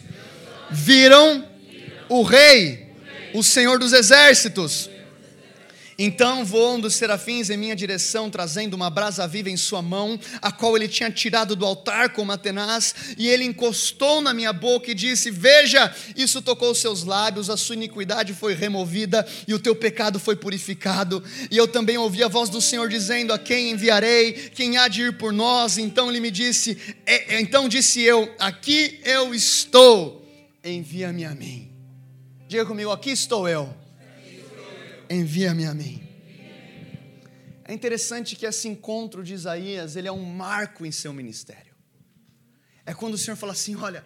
viram 0.71 1.47
o 2.09 2.23
rei, 2.23 2.93
o 3.35 3.43
Senhor 3.43 3.79
dos 3.79 3.93
exércitos. 3.93 4.91
Então 5.99 6.45
voam 6.45 6.79
dos 6.79 6.95
serafins 6.95 7.49
em 7.49 7.57
minha 7.57 7.75
direção, 7.75 8.29
trazendo 8.29 8.75
uma 8.75 8.91
brasa 8.91 9.27
viva 9.27 9.49
em 9.49 9.57
sua 9.57 9.81
mão, 9.81 10.21
a 10.43 10.53
qual 10.53 10.77
ele 10.77 10.89
tinha 10.89 11.11
tirado 11.11 11.57
do 11.57 11.65
altar 11.65 12.11
com 12.11 12.21
uma 12.21 12.37
tenaz, 12.37 12.95
e 13.17 13.27
ele 13.27 13.45
encostou 13.45 14.21
na 14.21 14.35
minha 14.35 14.53
boca 14.53 14.91
e 14.91 14.95
disse: 14.95 15.31
Veja, 15.31 15.95
isso 16.15 16.43
tocou 16.43 16.73
os 16.73 16.79
seus 16.79 17.03
lábios, 17.03 17.49
a 17.49 17.57
sua 17.57 17.77
iniquidade 17.77 18.35
foi 18.35 18.55
removida 18.55 19.27
e 19.49 19.55
o 19.55 19.59
teu 19.59 19.75
pecado 19.75 20.19
foi 20.19 20.37
purificado. 20.37 21.25
E 21.51 21.57
eu 21.57 21.67
também 21.67 21.97
ouvi 21.97 22.23
a 22.23 22.29
voz 22.29 22.51
do 22.51 22.61
Senhor 22.61 22.89
dizendo: 22.91 23.33
A 23.33 23.39
quem 23.39 23.71
enviarei? 23.71 24.33
Quem 24.55 24.77
há 24.77 24.89
de 24.89 25.03
ir 25.03 25.17
por 25.17 25.33
nós? 25.33 25.79
Então 25.79 26.11
ele 26.11 26.21
me 26.21 26.31
disse: 26.31 26.77
é, 27.07 27.41
Então 27.41 27.71
disse 27.71 28.03
eu: 28.03 28.31
Aqui 28.39 29.01
eu 29.03 29.35
estou, 29.35 30.29
envia-me 30.63 31.25
a 31.25 31.35
mim. 31.35 31.71
Diga 32.47 32.67
comigo: 32.67 32.91
Aqui 32.91 33.11
estou 33.11 33.49
eu 33.49 33.86
envia-me 35.11 35.67
a 35.67 35.75
mim. 35.75 36.07
É 37.65 37.75
interessante 37.75 38.37
que 38.37 38.47
esse 38.47 38.69
encontro 38.69 39.25
de 39.25 39.35
Isaías, 39.35 39.97
ele 39.97 40.07
é 40.07 40.13
um 40.13 40.25
marco 40.25 40.87
em 40.87 40.93
seu 40.93 41.13
ministério. 41.13 41.75
É 42.85 42.95
quando 42.95 43.15
o 43.15 43.19
Senhor 43.19 43.37
fala 43.37 43.53
assim: 43.53 43.75
Olha, 43.75 44.05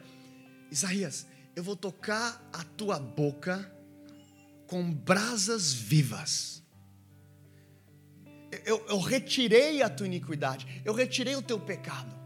Isaías, 0.70 1.26
eu 1.54 1.62
vou 1.62 1.76
tocar 1.76 2.48
a 2.52 2.64
tua 2.64 2.98
boca 2.98 3.70
com 4.66 4.90
brasas 4.90 5.72
vivas. 5.72 6.62
Eu, 8.64 8.84
eu, 8.88 8.98
retirei 8.98 9.82
a 9.82 9.88
tua 9.88 10.06
iniquidade, 10.06 10.82
eu 10.84 10.94
retirei 10.94 11.36
o 11.36 11.42
teu 11.42 11.60
pecado. 11.60 12.18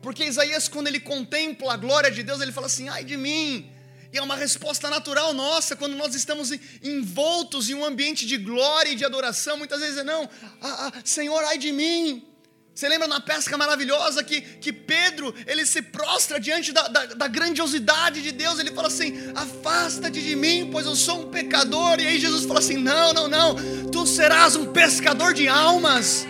Porque 0.00 0.24
Isaías, 0.24 0.68
quando 0.68 0.86
ele 0.86 1.00
contempla 1.00 1.74
a 1.74 1.76
glória 1.76 2.10
de 2.10 2.22
Deus, 2.22 2.40
ele 2.40 2.52
fala 2.52 2.66
assim: 2.66 2.88
ai 2.88 3.04
de 3.04 3.16
mim, 3.16 3.70
e 4.12 4.18
é 4.18 4.22
uma 4.22 4.36
resposta 4.36 4.90
natural 4.90 5.32
nossa 5.32 5.76
quando 5.76 5.96
nós 5.96 6.14
estamos 6.14 6.50
envoltos 6.82 7.70
em 7.70 7.74
um 7.74 7.84
ambiente 7.84 8.26
de 8.26 8.36
glória 8.36 8.90
e 8.90 8.96
de 8.96 9.04
adoração. 9.04 9.56
Muitas 9.56 9.80
vezes 9.80 9.98
é 9.98 10.04
não, 10.04 10.28
ah, 10.60 10.92
ah, 10.92 10.92
Senhor, 11.04 11.42
ai 11.44 11.58
de 11.58 11.70
mim. 11.70 12.26
Você 12.74 12.88
lembra 12.88 13.06
na 13.06 13.20
pesca 13.20 13.58
maravilhosa 13.58 14.24
que, 14.24 14.40
que 14.40 14.72
Pedro 14.72 15.34
ele 15.46 15.66
se 15.66 15.82
prostra 15.82 16.40
diante 16.40 16.72
da, 16.72 16.88
da, 16.88 17.06
da 17.06 17.28
grandiosidade 17.28 18.22
de 18.22 18.32
Deus? 18.32 18.58
Ele 18.58 18.72
fala 18.72 18.88
assim: 18.88 19.32
Afasta-te 19.34 20.22
de 20.22 20.34
mim, 20.34 20.70
pois 20.72 20.86
eu 20.86 20.96
sou 20.96 21.26
um 21.26 21.30
pecador. 21.30 22.00
E 22.00 22.06
aí 22.06 22.18
Jesus 22.18 22.46
fala 22.46 22.58
assim: 22.58 22.76
Não, 22.76 23.12
não, 23.12 23.28
não, 23.28 23.54
tu 23.90 24.06
serás 24.06 24.56
um 24.56 24.72
pescador 24.72 25.34
de 25.34 25.46
almas. 25.46 26.26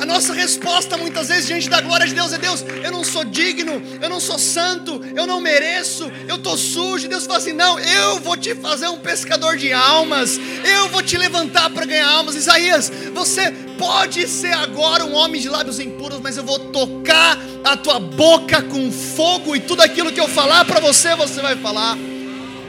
A 0.00 0.06
nossa 0.06 0.32
resposta 0.32 0.96
muitas 0.96 1.28
vezes 1.28 1.46
diante 1.46 1.68
da 1.68 1.80
glória 1.80 2.06
de 2.06 2.14
Deus 2.14 2.32
é: 2.32 2.38
Deus, 2.38 2.64
eu 2.82 2.90
não 2.90 3.04
sou 3.04 3.24
digno, 3.24 3.82
eu 4.00 4.08
não 4.08 4.20
sou 4.20 4.38
santo, 4.38 5.00
eu 5.14 5.26
não 5.26 5.40
mereço, 5.40 6.10
eu 6.28 6.36
estou 6.36 6.56
sujo. 6.56 7.08
Deus 7.08 7.26
fala 7.26 7.38
assim: 7.38 7.52
Não, 7.52 7.78
eu 7.78 8.20
vou 8.20 8.36
te 8.36 8.54
fazer 8.54 8.88
um 8.88 8.98
pescador 8.98 9.56
de 9.56 9.72
almas, 9.72 10.38
eu 10.64 10.88
vou 10.88 11.02
te 11.02 11.16
levantar 11.16 11.70
para 11.70 11.86
ganhar 11.86 12.08
almas. 12.08 12.34
Isaías, 12.34 12.92
você 13.14 13.50
pode 13.78 14.28
ser 14.28 14.52
agora 14.52 15.04
um 15.04 15.14
homem 15.14 15.40
de 15.40 15.48
lábios 15.48 15.80
impuros, 15.80 16.20
mas 16.20 16.36
eu 16.36 16.44
vou 16.44 16.58
tocar 16.58 17.38
a 17.64 17.76
tua 17.76 17.98
boca 17.98 18.62
com 18.62 18.90
fogo 18.90 19.56
e 19.56 19.60
tudo 19.60 19.82
aquilo 19.82 20.12
que 20.12 20.20
eu 20.20 20.28
falar 20.28 20.64
para 20.64 20.80
você, 20.80 21.14
você 21.16 21.40
vai 21.40 21.56
falar. 21.56 21.96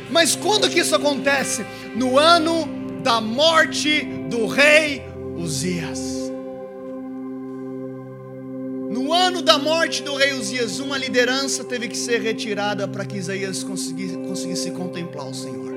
Mas 0.10 0.36
quando 0.36 0.70
que 0.70 0.80
isso 0.80 0.96
acontece? 0.96 1.66
No 1.96 2.18
ano 2.18 2.68
da 3.04 3.20
morte 3.20 4.04
do 4.30 4.48
rei 4.48 5.04
Uzias. 5.36 6.23
No 8.94 9.12
ano 9.12 9.42
da 9.42 9.58
morte 9.58 10.04
do 10.04 10.14
rei 10.16 10.34
Uzias, 10.34 10.78
uma 10.78 11.00
liderança 11.00 11.64
teve 11.64 11.88
que 11.88 11.98
ser 11.98 12.22
retirada 12.22 12.88
para 12.88 13.04
que 13.04 13.18
Isaías 13.18 13.64
conseguisse, 13.64 14.16
conseguisse 14.18 14.70
contemplar 14.70 15.28
o 15.28 15.34
Senhor. 15.34 15.74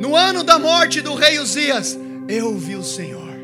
No 0.00 0.16
ano 0.16 0.42
da 0.42 0.58
morte 0.58 1.00
do 1.00 1.14
rei 1.14 1.38
Uzias, 1.38 1.96
eu 2.26 2.58
vi 2.58 2.74
o 2.74 2.82
Senhor. 2.82 3.36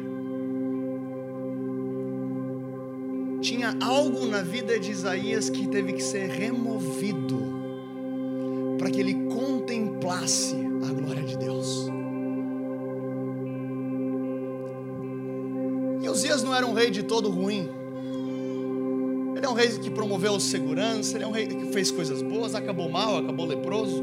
Tinha 3.40 3.76
algo 3.80 4.26
na 4.26 4.42
vida 4.42 4.76
de 4.76 4.90
Isaías 4.90 5.48
que 5.48 5.68
teve 5.68 5.92
que 5.92 6.02
ser 6.02 6.28
removido 6.28 7.38
para 8.76 8.90
que 8.90 8.98
ele 8.98 9.14
contemplasse 9.28 10.56
a 10.88 10.92
glória 10.92 11.22
de 11.22 11.38
Deus. 11.38 11.86
E 16.02 16.08
Uzias 16.08 16.42
não 16.42 16.52
era 16.52 16.66
um 16.66 16.72
rei 16.72 16.90
de 16.90 17.04
todo 17.04 17.30
ruim. 17.30 17.81
Ele 19.42 19.48
é 19.48 19.50
um 19.50 19.54
rei 19.54 19.70
que 19.70 19.90
promoveu 19.90 20.38
segurança, 20.38 21.16
ele 21.16 21.24
é 21.24 21.26
um 21.26 21.32
rei 21.32 21.48
que 21.48 21.72
fez 21.72 21.90
coisas 21.90 22.22
boas, 22.22 22.54
acabou 22.54 22.88
mal, 22.88 23.18
acabou 23.18 23.44
leproso, 23.44 24.00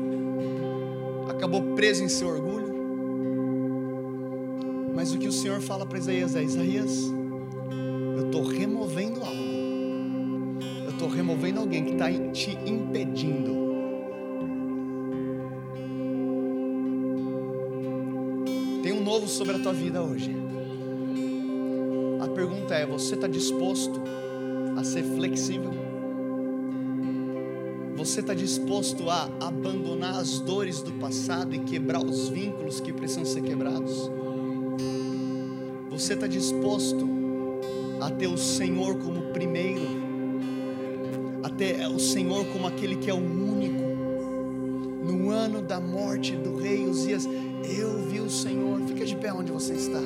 acabou 1.29 1.61
preso 1.75 2.03
em 2.03 2.09
seu 2.09 2.27
orgulho. 2.27 2.67
Mas 4.93 5.13
o 5.13 5.17
que 5.17 5.29
o 5.29 5.31
Senhor 5.31 5.61
fala 5.61 5.85
para 5.85 5.97
Isaías 5.97 6.35
é: 6.35 6.43
Isaías, 6.43 7.09
eu 8.17 8.25
estou 8.25 8.43
removendo 8.43 9.21
algo, 9.21 10.61
eu 10.83 10.89
estou 10.89 11.07
removendo 11.07 11.61
alguém 11.61 11.85
que 11.85 11.93
está 11.93 12.11
te 12.33 12.59
impedindo. 12.65 13.69
Tem 18.83 18.91
um 18.91 19.01
novo 19.01 19.25
sobre 19.25 19.55
a 19.55 19.59
tua 19.59 19.71
vida 19.71 20.01
hoje. 20.01 20.35
A 22.19 22.27
pergunta 22.27 22.75
é: 22.75 22.85
você 22.85 23.15
está 23.15 23.25
disposto 23.25 24.18
a 24.79 24.83
ser 24.83 25.03
flexível. 25.03 25.71
Você 27.97 28.21
está 28.21 28.33
disposto 28.33 29.09
a 29.09 29.29
abandonar 29.41 30.15
as 30.15 30.39
dores 30.39 30.81
do 30.81 30.93
passado 30.93 31.53
e 31.53 31.59
quebrar 31.59 32.01
os 32.01 32.29
vínculos 32.29 32.79
que 32.79 32.93
precisam 32.93 33.25
ser 33.25 33.41
quebrados? 33.41 34.09
Você 35.89 36.13
está 36.13 36.27
disposto 36.27 37.05
a 37.99 38.09
ter 38.09 38.27
o 38.27 38.37
Senhor 38.37 38.95
como 38.99 39.33
primeiro, 39.33 39.85
a 41.43 41.49
ter 41.49 41.85
o 41.87 41.99
Senhor 41.99 42.45
como 42.45 42.65
aquele 42.65 42.95
que 42.95 43.09
é 43.09 43.13
o 43.13 43.17
único? 43.17 43.83
No 45.03 45.29
ano 45.29 45.61
da 45.61 45.81
morte 45.81 46.37
do 46.37 46.55
rei 46.55 46.85
Uzias, 46.85 47.27
eu 47.77 48.07
vi 48.07 48.21
o 48.21 48.29
Senhor. 48.29 48.79
Fica 48.87 49.05
de 49.05 49.17
pé 49.17 49.33
onde 49.33 49.51
você 49.51 49.73
está. 49.73 49.99